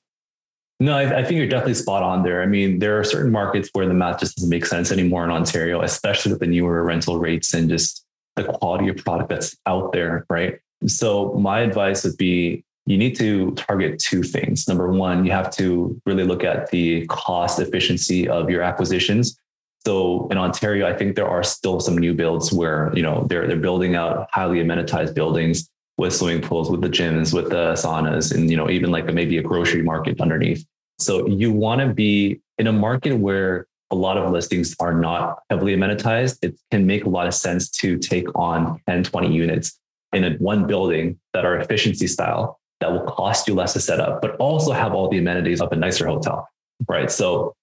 [0.79, 2.41] No, I, I, think you're definitely spot on there.
[2.41, 5.29] I mean, there are certain markets where the math just doesn't make sense anymore in
[5.29, 8.05] Ontario, especially with the newer rental rates and just
[8.37, 10.59] the quality of product that's out there, right?
[10.87, 14.67] So my advice would be you need to target two things.
[14.67, 19.39] Number one, you have to really look at the cost efficiency of your acquisitions.
[19.85, 23.47] So in Ontario, I think there are still some new builds where you know they're
[23.47, 25.69] they're building out highly amenitized buildings
[25.99, 29.11] with swimming pools, with the gyms, with the saunas, and you know even like a,
[29.11, 30.65] maybe a grocery market underneath.
[30.97, 35.43] So you want to be in a market where a lot of listings are not
[35.51, 36.39] heavily amenitized.
[36.41, 39.79] It can make a lot of sense to take on 10, 20 units
[40.11, 43.99] in a one building that are efficiency style that will cost you less to set
[43.99, 46.47] up, but also have all the amenities of a nicer hotel,
[46.87, 47.11] right?
[47.11, 47.55] So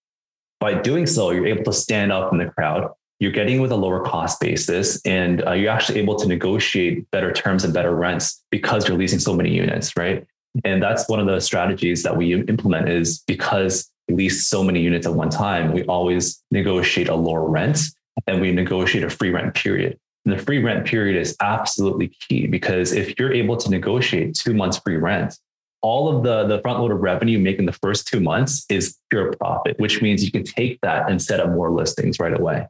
[0.61, 2.91] by doing so, you're able to stand up in the crowd.
[3.19, 7.33] You're getting with a lower cost basis, and uh, you're actually able to negotiate better
[7.33, 10.27] terms and better rents because you're leasing so many units, right?
[10.64, 14.81] And that's one of the strategies that we implement is because we lease so many
[14.81, 17.79] units at one time, we always negotiate a lower rent
[18.27, 19.99] and we negotiate a free rent period.
[20.27, 24.77] The free rent period is absolutely key because if you're able to negotiate two months
[24.79, 25.39] free rent,
[25.83, 29.33] all of the, the front load of revenue making the first two months is pure
[29.35, 32.66] profit, which means you can take that and set up more listings right away.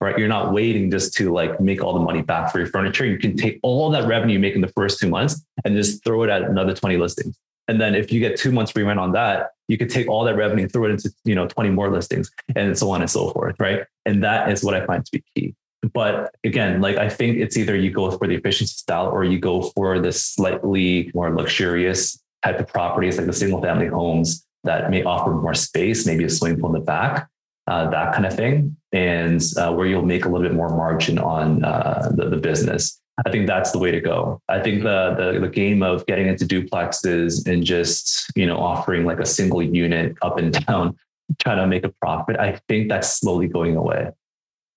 [0.00, 0.16] Right.
[0.16, 3.04] You're not waiting just to like make all the money back for your furniture.
[3.04, 6.04] You can take all that revenue you make in the first two months and just
[6.04, 7.36] throw it at another 20 listings.
[7.66, 10.24] And then if you get two months free rent on that, you could take all
[10.24, 13.30] that revenue throw it into, you know, 20 more listings and so on and so
[13.30, 13.56] forth.
[13.58, 13.82] Right.
[14.06, 15.54] And that is what I find to be key.
[15.92, 19.38] But again, like I think it's either you go for the efficiency style or you
[19.38, 24.90] go for the slightly more luxurious type of properties, like the single family homes that
[24.90, 27.28] may offer more space, maybe a swimming pool in the back,
[27.66, 31.18] uh, that kind of thing, and uh, where you'll make a little bit more margin
[31.18, 33.00] on uh, the, the business.
[33.26, 34.40] I think that's the way to go.
[34.48, 39.04] I think the, the, the game of getting into duplexes and just you know offering
[39.04, 40.96] like a single unit up and down,
[41.40, 42.38] trying to make a profit.
[42.38, 44.10] I think that's slowly going away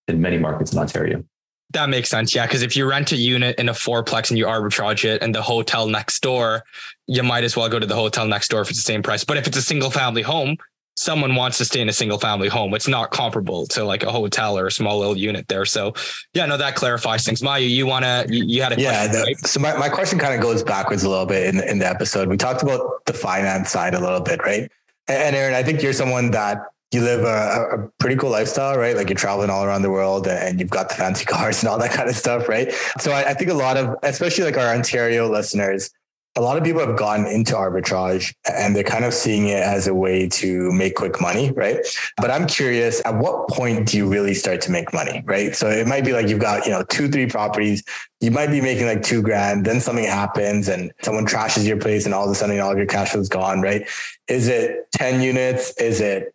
[0.08, 1.24] in many markets in Ontario.
[1.72, 2.34] That makes sense.
[2.34, 2.46] Yeah.
[2.48, 5.42] Cause if you rent a unit in a fourplex and you arbitrage it and the
[5.42, 6.64] hotel next door,
[7.08, 9.24] you might as well go to the hotel next door if it's the same price.
[9.24, 10.58] But if it's a single family home,
[10.96, 12.74] someone wants to stay in a single family home.
[12.74, 15.66] It's not comparable to like a hotel or a small little unit there.
[15.66, 15.94] So
[16.34, 17.42] yeah, no, that clarifies things.
[17.42, 19.08] Mayu, you want to, you, you, had a yeah.
[19.08, 19.38] The, right?
[19.40, 22.30] So my, my question kind of goes backwards a little bit in, in the episode.
[22.30, 24.72] We talked about the finance side a little bit, right?
[25.08, 26.60] And Aaron, I think you're someone that
[26.96, 28.96] you live a, a, pretty cool lifestyle, right?
[28.96, 31.78] Like you're traveling all around the world and you've got the fancy cars and all
[31.78, 32.72] that kind of stuff, right?
[33.00, 35.92] So I, I think a lot of, especially like our Ontario listeners,
[36.38, 39.88] a lot of people have gone into arbitrage and they're kind of seeing it as
[39.88, 41.78] a way to make quick money, right?
[42.18, 45.56] But I'm curious, at what point do you really start to make money, right?
[45.56, 47.84] So it might be like you've got, you know, two, three properties,
[48.20, 52.06] you might be making like two grand, then something happens and someone trashes your place
[52.06, 53.88] and all of a sudden all of your cash flow is gone, right?
[54.28, 55.72] Is it 10 units?
[55.78, 56.35] Is it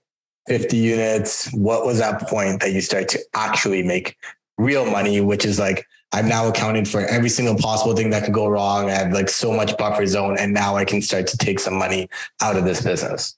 [0.50, 1.52] 50 units?
[1.52, 4.16] What was that point that you start to actually make
[4.58, 8.34] real money, which is like, I've now accounted for every single possible thing that could
[8.34, 8.90] go wrong.
[8.90, 11.74] I have like so much buffer zone, and now I can start to take some
[11.74, 12.08] money
[12.42, 13.36] out of this business.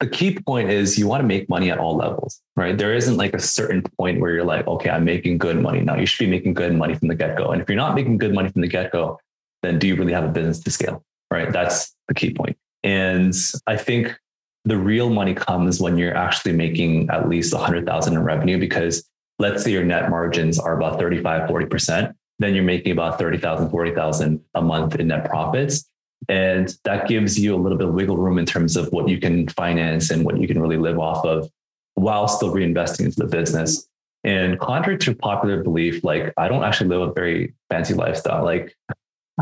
[0.00, 2.76] The key point is you want to make money at all levels, right?
[2.76, 5.82] There isn't like a certain point where you're like, okay, I'm making good money.
[5.82, 5.94] now.
[5.94, 7.52] you should be making good money from the get go.
[7.52, 9.20] And if you're not making good money from the get go,
[9.62, 11.52] then do you really have a business to scale, right?
[11.52, 12.56] That's the key point.
[12.82, 13.34] And
[13.68, 14.18] I think
[14.64, 19.08] the real money comes when you're actually making at least 100,000 in revenue because
[19.38, 24.40] let's say your net margins are about 35 40% then you're making about 30,000 40,000
[24.54, 25.86] a month in net profits.
[26.28, 29.18] And that gives you a little bit of wiggle room in terms of what you
[29.18, 31.48] can finance and what you can really live off of
[31.94, 33.86] while still reinvesting into the business.
[34.24, 38.44] And contrary to popular belief like i don't actually live a very fancy lifestyle.
[38.44, 38.74] Like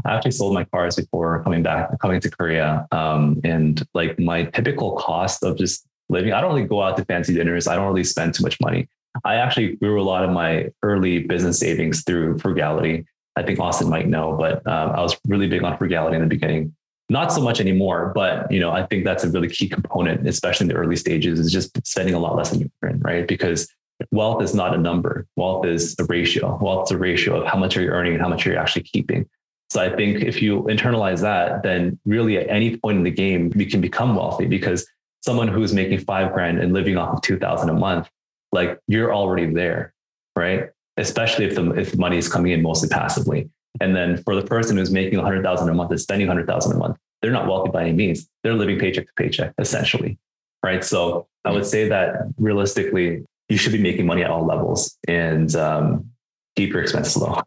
[0.04, 2.86] I actually sold my cars before coming back, coming to Korea.
[2.92, 7.04] Um, and like my typical cost of just living, I don't really go out to
[7.04, 7.66] fancy dinners.
[7.66, 8.88] I don't really spend too much money.
[9.24, 13.06] I actually grew a lot of my early business savings through frugality.
[13.36, 16.28] I think Austin might know, but um, I was really big on frugality in the
[16.28, 16.74] beginning.
[17.10, 20.64] Not so much anymore, but you know, I think that's a really key component, especially
[20.64, 23.26] in the early stages, is just spending a lot less than you earn, right?
[23.26, 23.68] Because
[24.10, 25.26] wealth is not a number.
[25.36, 26.58] Wealth is a ratio.
[26.60, 28.56] Wealth is a ratio of how much are you earning and how much are you
[28.56, 29.26] actually keeping.
[29.70, 33.52] So I think if you internalize that, then really at any point in the game,
[33.54, 34.88] you can become wealthy because
[35.22, 38.08] someone who's making five grand and living off of 2000 a month,
[38.50, 39.92] like you're already there,
[40.36, 40.70] right?
[40.96, 43.50] Especially if the, if money is coming in mostly passively.
[43.80, 46.96] And then for the person who's making 100,000 a month and spending 100,000 a month,
[47.20, 48.28] they're not wealthy by any means.
[48.42, 50.18] They're living paycheck to paycheck, essentially.
[50.62, 50.82] Right.
[50.82, 55.54] So I would say that realistically, you should be making money at all levels and
[55.56, 56.10] um,
[56.56, 57.40] keep your expenses low.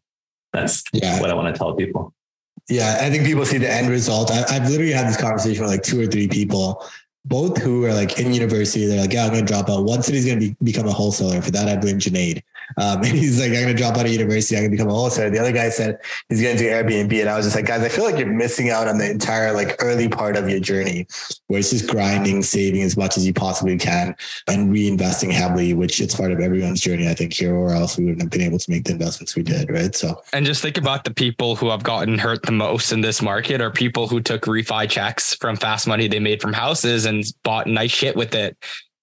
[0.54, 1.20] That's yeah.
[1.20, 2.14] what I want to tell people.
[2.70, 4.32] Yeah, I think people see the end result.
[4.32, 6.86] I, have literally had this conversation with like two or three people,
[7.26, 8.86] both who are like in university.
[8.86, 9.84] They're like, "Yeah, I'm going to drop out.
[9.84, 11.41] One city's going to be, become a wholesaler.
[11.41, 12.43] For that, I blame Junaid."
[12.78, 14.55] Um, and he's like, I'm going to drop out of university.
[14.55, 15.30] I'm going to become a wholesaler.
[15.30, 15.99] The other guy said
[16.30, 17.19] he's going to do Airbnb.
[17.19, 19.51] And I was just like, guys, I feel like you're missing out on the entire
[19.51, 21.07] like early part of your journey
[21.47, 24.15] where it's just grinding, saving as much as you possibly can
[24.47, 28.05] and reinvesting heavily, which it's part of everyone's journey, I think here or else we
[28.05, 29.69] wouldn't have been able to make the investments we did.
[29.69, 29.95] Right.
[29.95, 33.22] So, and just think about the people who have gotten hurt the most in this
[33.22, 37.24] market are people who took refi checks from fast money they made from houses and
[37.43, 38.57] bought nice shit with it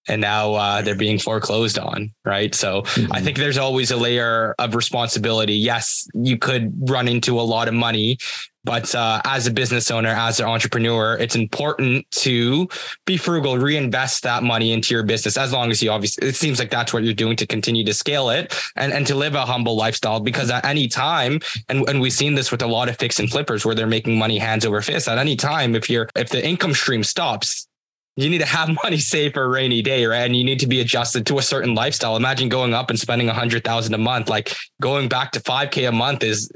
[0.09, 3.13] and now uh, they're being foreclosed on right so mm-hmm.
[3.13, 7.69] i think there's always a layer of responsibility yes you could run into a lot
[7.69, 8.19] of money
[8.65, 12.69] But uh, as a business owner, as an entrepreneur, it's important to
[13.07, 16.59] be frugal, reinvest that money into your business as long as you obviously, it seems
[16.59, 19.47] like that's what you're doing to continue to scale it and, and to live a
[19.47, 20.21] humble lifestyle.
[20.21, 21.41] Because at any time,
[21.71, 24.19] and, and we've seen this with a lot of fix and flippers where they're making
[24.19, 27.68] money hands over fist, at any time, if you're, if the income stream stops,
[28.19, 30.25] you need to have money saved for a rainy day, right?
[30.25, 32.17] And you need to be adjusted to a certain lifestyle.
[32.17, 34.29] Imagine going up and spending a hundred thousand a month.
[34.29, 36.51] Like going back to 5k a month is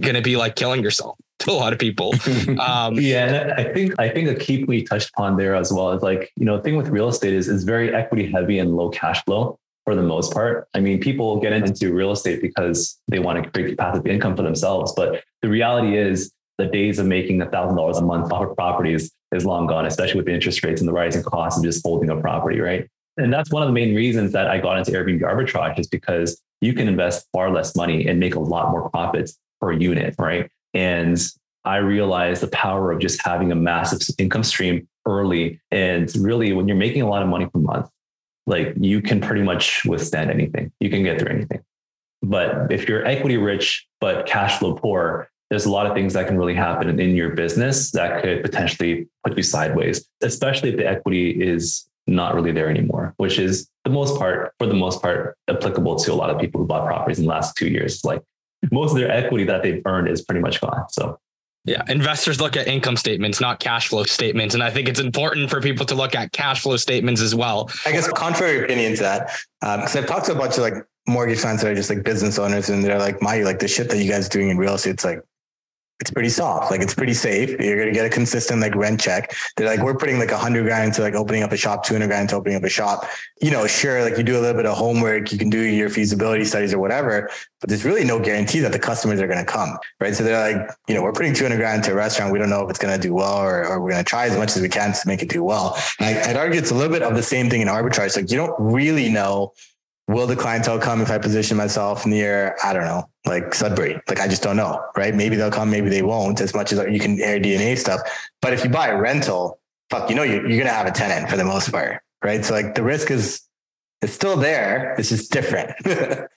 [0.00, 2.14] going to be like killing yourself to a lot of people.
[2.58, 5.90] Um, yeah, and I think I think a key we touched upon there as well
[5.92, 8.76] is like you know the thing with real estate is is very equity heavy and
[8.76, 10.68] low cash flow for the most part.
[10.74, 14.42] I mean, people get into real estate because they want to create passive income for
[14.42, 18.50] themselves, but the reality is the days of making a thousand dollars a month off
[18.50, 21.64] of properties is long gone, especially with the interest rates and the rising costs of
[21.64, 22.88] just holding a property, right?
[23.16, 26.40] And that's one of the main reasons that I got into Airbnb arbitrage is because
[26.60, 30.50] you can invest far less money and make a lot more profits per unit, right?
[30.74, 31.18] And
[31.64, 35.60] I realized the power of just having a massive income stream early.
[35.70, 37.88] And really, when you're making a lot of money per month,
[38.46, 40.72] like you can pretty much withstand anything.
[40.80, 41.62] You can get through anything.
[42.22, 46.26] But if you're equity rich, but cash flow poor, there's a lot of things that
[46.26, 50.88] can really happen in your business that could potentially put you sideways, especially if the
[50.88, 55.36] equity is not really there anymore, which is the most part, for the most part,
[55.50, 58.02] applicable to a lot of people who bought properties in the last two years.
[58.02, 58.22] Like
[58.70, 60.88] most of their equity that they've earned is pretty much gone.
[60.88, 61.18] So
[61.66, 64.54] yeah, investors look at income statements, not cash flow statements.
[64.54, 67.70] And I think it's important for people to look at cash flow statements as well.
[67.84, 70.76] I guess contrary opinion to that, because um, I've talked to a bunch of like
[71.06, 73.90] mortgage funds that are just like business owners and they're like, my, like the shit
[73.90, 75.20] that you guys are doing in real estate, it's like,
[76.00, 76.72] it's pretty soft.
[76.72, 77.50] Like it's pretty safe.
[77.60, 79.32] You're gonna get a consistent like rent check.
[79.56, 82.08] They're like, we're putting like a hundred grand into like opening up a shop, 200
[82.08, 83.06] grand to opening up a shop.
[83.40, 85.88] You know, sure, like you do a little bit of homework, you can do your
[85.88, 87.30] feasibility studies or whatever,
[87.60, 89.78] but there's really no guarantee that the customers are gonna come.
[90.00, 90.12] Right.
[90.12, 92.32] So they're like, you know, we're putting 200 grand into a restaurant.
[92.32, 94.56] We don't know if it's gonna do well or, or we're gonna try as much
[94.56, 95.78] as we can to make it do well.
[96.00, 98.16] And I, I'd argue it's a little bit of the same thing in arbitrage.
[98.16, 99.52] Like you don't really know
[100.08, 104.00] will the clientele come if I position myself near, I don't know, like Sudbury?
[104.08, 105.14] Like, I just don't know, right?
[105.14, 108.00] Maybe they'll come, maybe they won't, as much as you can AirDNA stuff.
[108.40, 110.92] But if you buy a rental, fuck, you know, you're, you're going to have a
[110.92, 112.44] tenant for the most part, right?
[112.44, 113.42] So, like, the risk is,
[114.00, 114.94] it's still there.
[114.98, 115.72] It's just different.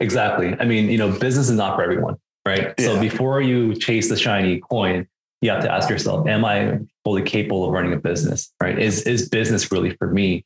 [0.00, 0.56] exactly.
[0.58, 2.72] I mean, you know, business is not for everyone, right?
[2.78, 2.86] Yeah.
[2.86, 5.06] So, before you chase the shiny coin,
[5.42, 8.78] you have to ask yourself, am I fully capable of running a business, right?
[8.78, 10.44] Is, is business really for me?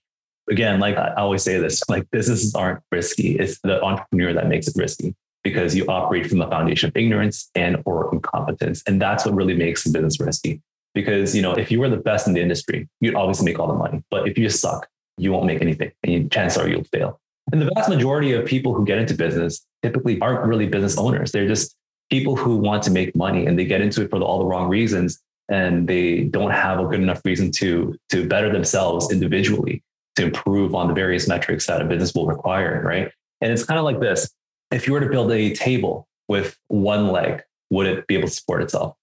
[0.50, 3.38] Again, like I always say this, like businesses aren't risky.
[3.38, 7.50] It's the entrepreneur that makes it risky because you operate from the foundation of ignorance
[7.54, 8.82] and or incompetence.
[8.86, 10.60] And that's what really makes the business risky.
[10.94, 13.68] Because, you know, if you were the best in the industry, you'd obviously make all
[13.68, 14.02] the money.
[14.10, 14.88] But if you just suck,
[15.18, 17.20] you won't make anything and chances are you'll fail.
[17.52, 21.32] And the vast majority of people who get into business typically aren't really business owners.
[21.32, 21.76] They're just
[22.10, 24.68] people who want to make money and they get into it for all the wrong
[24.68, 29.82] reasons and they don't have a good enough reason to to better themselves individually
[30.16, 33.10] to improve on the various metrics that a business will require, right?
[33.40, 34.30] And it's kind of like this.
[34.70, 38.34] If you were to build a table with one leg, would it be able to
[38.34, 38.96] support itself?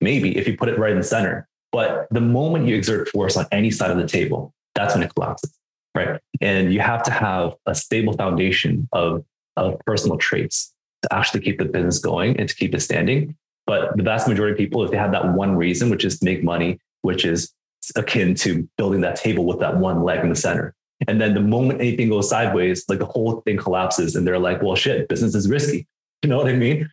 [0.00, 1.48] Maybe if you put it right in the center.
[1.72, 5.14] But the moment you exert force on any side of the table, that's when it
[5.14, 5.56] collapses,
[5.94, 6.20] right?
[6.40, 9.24] And you have to have a stable foundation of,
[9.56, 13.36] of personal traits to actually keep the business going and to keep it standing.
[13.66, 16.24] But the vast majority of people, if they have that one reason, which is to
[16.24, 17.52] make money, which is
[17.96, 20.74] akin to building that table with that one leg in the center.
[21.08, 24.62] And then the moment anything goes sideways, like the whole thing collapses and they're like,
[24.62, 25.86] well, shit, business is risky.
[26.22, 26.86] You know what I mean?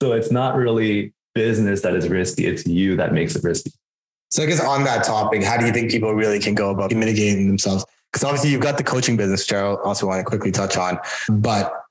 [0.00, 2.46] So it's not really business that is risky.
[2.46, 3.72] It's you that makes it risky.
[4.30, 6.90] So I guess on that topic, how do you think people really can go about
[6.94, 7.84] mitigating themselves?
[8.10, 11.84] Because obviously you've got the coaching business, Gerald, also want to quickly touch on, but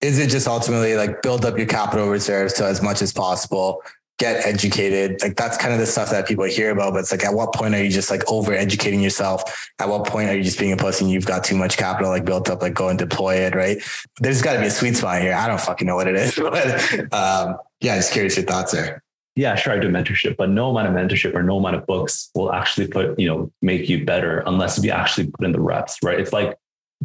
[0.00, 3.82] is it just ultimately like build up your capital reserves to as much as possible,
[4.20, 5.20] get educated.
[5.22, 6.92] Like that's kind of the stuff that people hear about.
[6.92, 9.72] But it's like, at what point are you just like over educating yourself?
[9.78, 12.10] At what point are you just being a pussy and you've got too much capital
[12.10, 13.78] like built up, like go and deploy it, right?
[14.18, 15.32] There's got to be a sweet spot here.
[15.32, 16.38] I don't fucking know what it is.
[16.50, 19.02] But um, yeah, just curious your thoughts there.
[19.36, 19.72] Yeah, sure.
[19.72, 22.88] I do mentorship, but no amount of mentorship or no amount of books will actually
[22.88, 26.18] put, you know, make you better unless you actually put in the reps, right?
[26.18, 26.58] It's like,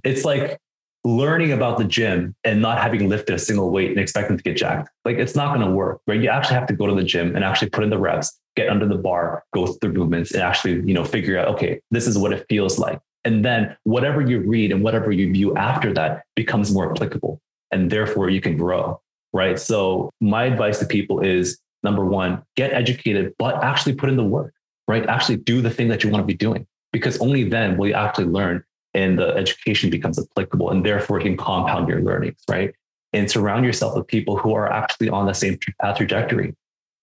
[0.04, 0.60] it's like
[1.06, 4.58] learning about the gym and not having lifted a single weight and expecting to get
[4.58, 4.90] jacked.
[5.06, 6.20] Like it's not going to work, right?
[6.20, 8.70] You actually have to go to the gym and actually put in the reps, get
[8.70, 12.18] under the bar, go through movements and actually, you know, figure out, okay, this is
[12.18, 13.00] what it feels like.
[13.24, 17.40] And then whatever you read and whatever you view after that becomes more applicable
[17.72, 19.00] and therefore you can grow,
[19.32, 19.60] right?
[19.60, 24.24] So my advice to people is number one, get educated, but actually put in the
[24.24, 24.54] work,
[24.88, 25.06] right?
[25.06, 27.94] Actually do the thing that you want to be doing because only then will you
[27.94, 28.64] actually learn
[28.96, 32.74] and the education becomes applicable and therefore you can compound your learnings, right?
[33.14, 36.56] And surround yourself with people who are actually on the same path trajectory.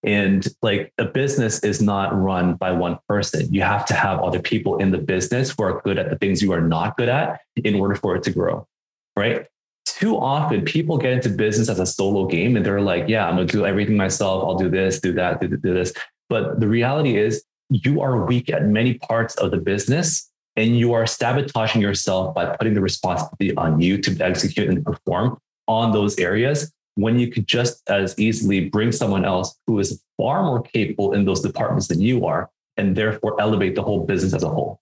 [0.03, 3.53] And like a business is not run by one person.
[3.53, 6.43] You have to have other people in the business who are good at the things
[6.43, 8.67] you are not good at in order for it to grow.
[9.15, 9.47] Right.
[9.85, 13.37] Too often people get into business as a solo game and they're like, yeah, I'm
[13.37, 14.43] going to do everything myself.
[14.45, 15.93] I'll do this, do that, do, do this.
[16.29, 20.93] But the reality is you are weak at many parts of the business and you
[20.93, 25.39] are sabotaging yourself by putting the responsibility on you to execute and perform
[25.69, 30.43] on those areas when you could just as easily bring someone else who is far
[30.43, 34.43] more capable in those departments than you are and therefore elevate the whole business as
[34.43, 34.81] a whole.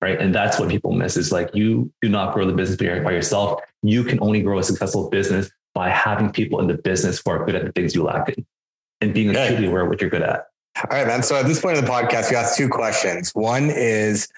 [0.00, 0.20] Right?
[0.20, 3.62] And that's what people miss is like you do not grow the business by yourself.
[3.82, 7.44] You can only grow a successful business by having people in the business who are
[7.44, 8.44] good at the things you lack in
[9.00, 10.46] and being acutely aware of what you're good at.
[10.90, 11.22] All right man.
[11.22, 13.30] So at this point in the podcast we asked two questions.
[13.30, 14.28] One is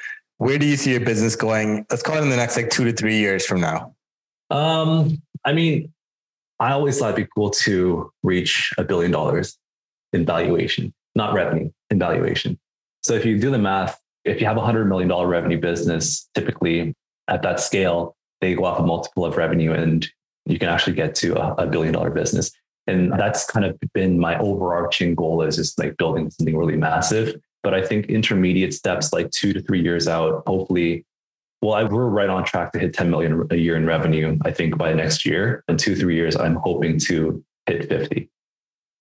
[0.44, 2.84] where do you see your business going let's call it in the next like two
[2.84, 3.94] to three years from now
[4.50, 5.92] um i mean
[6.60, 9.58] I always thought it'd be cool to reach a billion dollars
[10.12, 12.58] in valuation, not revenue, in valuation.
[13.02, 16.28] So if you do the math, if you have a hundred million dollar revenue business,
[16.34, 16.94] typically
[17.28, 20.08] at that scale, they go off a multiple of revenue and
[20.46, 22.50] you can actually get to a, a billion dollar business.
[22.86, 27.34] And that's kind of been my overarching goal is just like building something really massive.
[27.64, 31.04] But I think intermediate steps like two to three years out, hopefully
[31.64, 34.50] well, I, we're right on track to hit 10 million a year in revenue, I
[34.50, 35.64] think by next year.
[35.66, 38.28] In two, three years, I'm hoping to hit 50.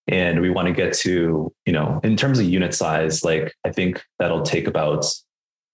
[0.08, 3.72] And we want to get to, you know, in terms of unit size, like I
[3.72, 5.06] think that'll take about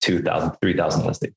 [0.01, 1.35] 2,000, 3,000 listings.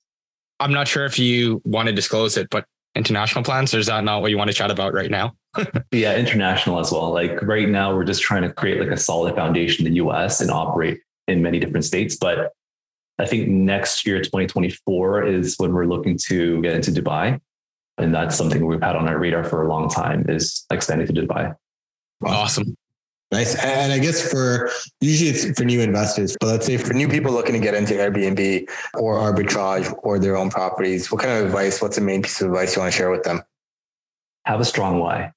[0.59, 4.05] I'm not sure if you want to disclose it, but international plans, or is that
[4.05, 5.35] not what you want to chat about right now?
[5.93, 7.13] yeah, international as well.
[7.13, 10.41] Like right now, we're just trying to create like a solid foundation in the US
[10.41, 12.17] and operate in many different states.
[12.17, 12.53] But
[13.19, 17.41] I think next year, 2024, is when we're looking to get into Dubai.
[17.99, 21.13] And that's something we've had on our radar for a long time is expanding to
[21.13, 21.55] Dubai.
[22.25, 22.77] Awesome.
[23.31, 23.55] Nice.
[23.65, 24.71] And I guess for
[25.01, 27.95] usually it's for new investors, but let's say for new people looking to get into
[27.95, 32.43] Airbnb or arbitrage or their own properties, what kind of advice, what's the main piece
[32.43, 33.43] of advice you want to share with them?
[34.45, 35.33] Have a strong why.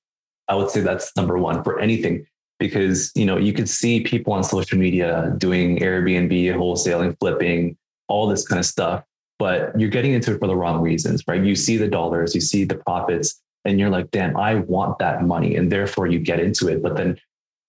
[0.49, 2.27] I would say that's number one for anything
[2.59, 7.77] because you know you could see people on social media doing Airbnb, wholesaling, flipping,
[8.07, 9.03] all this kind of stuff,
[9.39, 11.43] but you're getting into it for the wrong reasons, right?
[11.43, 15.23] You see the dollars, you see the profits, and you're like, damn, I want that
[15.23, 16.81] money, and therefore you get into it.
[16.81, 17.17] But then,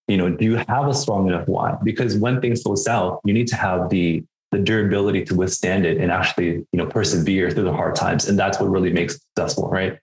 [0.08, 1.76] you know, do you have a strong enough why?
[1.82, 5.98] Because when things go south, you need to have the the durability to withstand it
[5.98, 9.68] and actually, you know, persevere through the hard times, and that's what really makes successful,
[9.68, 9.98] right?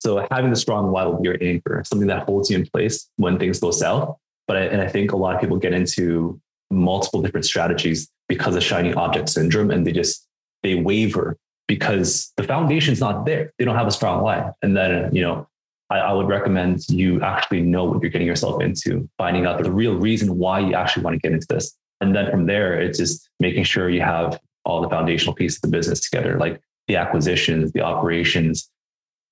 [0.00, 3.08] So having the strong why will be your anchor, something that holds you in place
[3.16, 4.18] when things go south.
[4.46, 6.40] But I, and I think a lot of people get into
[6.70, 10.26] multiple different strategies because of shiny object syndrome, and they just
[10.62, 11.36] they waver
[11.66, 13.52] because the foundation's not there.
[13.58, 14.50] They don't have a strong why.
[14.62, 15.48] And then you know,
[15.90, 19.72] I, I would recommend you actually know what you're getting yourself into, finding out the
[19.72, 22.98] real reason why you actually want to get into this, and then from there, it's
[22.98, 26.96] just making sure you have all the foundational pieces of the business together, like the
[26.96, 28.70] acquisitions, the operations.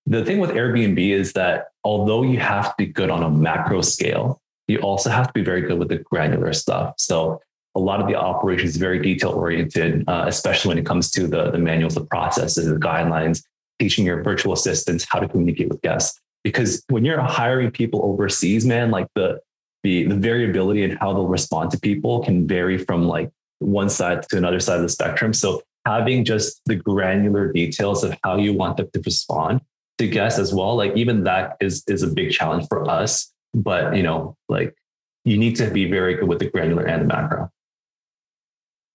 [0.06, 3.82] The thing with Airbnb is that although you have to be good on a macro
[3.82, 6.94] scale, you also have to be very good with the granular stuff.
[6.98, 7.40] So
[7.74, 11.26] a lot of the operations is very detail oriented, uh, especially when it comes to
[11.26, 13.42] the, the manuals, the processes, the guidelines,
[13.78, 16.20] teaching your virtual assistants how to communicate with guests.
[16.44, 19.40] Because when you're hiring people overseas, man, like the
[19.82, 24.28] the the variability in how they'll respond to people can vary from like one side
[24.28, 25.32] to another side of the spectrum.
[25.32, 29.60] So having just the granular details of how you want them to respond
[29.98, 33.96] to guests as well, like even that is is a big challenge for us but
[33.96, 34.74] you know, like
[35.24, 37.50] you need to be very good with the granular and the macro.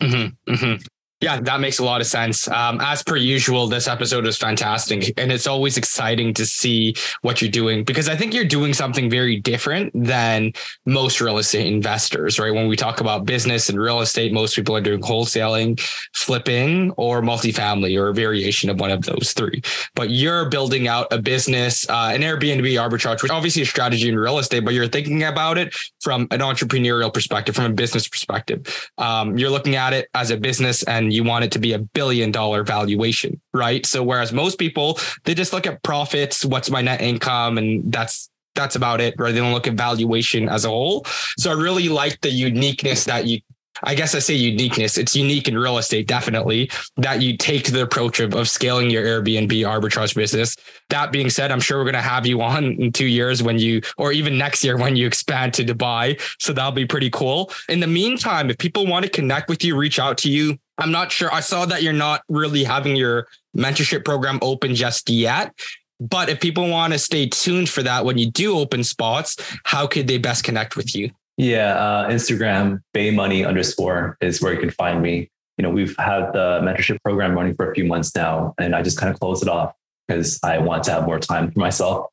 [0.02, 0.86] Mm-hmm, mm-hmm.
[1.20, 2.48] Yeah, that makes a lot of sense.
[2.48, 5.20] Um, as per usual, this episode is fantastic.
[5.20, 6.94] And it's always exciting to see
[7.24, 10.54] what you're doing because I think you're doing something very different than
[10.86, 12.54] most real estate investors, right?
[12.54, 15.80] When we talk about business and real estate, most people are doing wholesaling,
[16.14, 19.64] flipping, or multifamily or a variation of one of those three.
[19.96, 24.20] But you're building out a business, uh, an Airbnb arbitrage, which obviously a strategy in
[24.20, 28.88] real estate, but you're thinking about it from an entrepreneurial perspective, from a business perspective.
[29.00, 31.72] Um, you're looking at it as a business and and you want it to be
[31.72, 33.86] a billion dollar valuation, right?
[33.86, 38.30] So whereas most people they just look at profits, what's my net income, and that's
[38.56, 39.32] that's about it, right?
[39.32, 41.06] They don't look at valuation as a whole.
[41.38, 43.40] So I really like the uniqueness that you
[43.84, 44.98] I guess I say uniqueness.
[44.98, 49.04] It's unique in real estate, definitely, that you take the approach of, of scaling your
[49.04, 50.56] Airbnb arbitrage business.
[50.90, 53.60] That being said, I'm sure we're going to have you on in two years when
[53.60, 56.20] you, or even next year when you expand to Dubai.
[56.40, 57.52] So that'll be pretty cool.
[57.70, 60.58] In the meantime, if people want to connect with you, reach out to you.
[60.78, 61.34] I'm not sure.
[61.34, 65.54] I saw that you're not really having your mentorship program open just yet.
[66.00, 69.88] But if people want to stay tuned for that when you do open spots, how
[69.88, 71.10] could they best connect with you?
[71.38, 75.30] Yeah, uh, Instagram, Bae Money underscore is where you can find me.
[75.58, 78.84] You know, we've had the mentorship program running for a few months now, and I
[78.84, 79.74] just kind of closed it off
[80.08, 82.08] because I want to have more time for myself.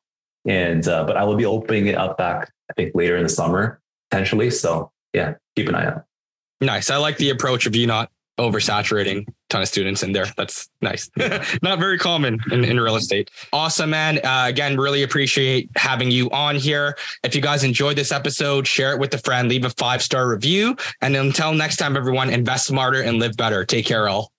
[0.47, 3.29] And uh, but I will be opening it up back, I think, later in the
[3.29, 4.49] summer potentially.
[4.51, 6.05] So yeah, keep an eye out.
[6.61, 6.89] Nice.
[6.89, 10.25] I like the approach of you not oversaturating ton of students in there.
[10.37, 11.09] That's nice.
[11.61, 13.31] Not very common in, in real estate.
[13.53, 14.19] Awesome, man.
[14.23, 16.97] Uh, again, really appreciate having you on here.
[17.23, 20.27] If you guys enjoyed this episode, share it with a friend, leave a five star
[20.27, 20.75] review.
[21.01, 23.63] And until next time, everyone, invest smarter and live better.
[23.65, 24.34] Take care, all.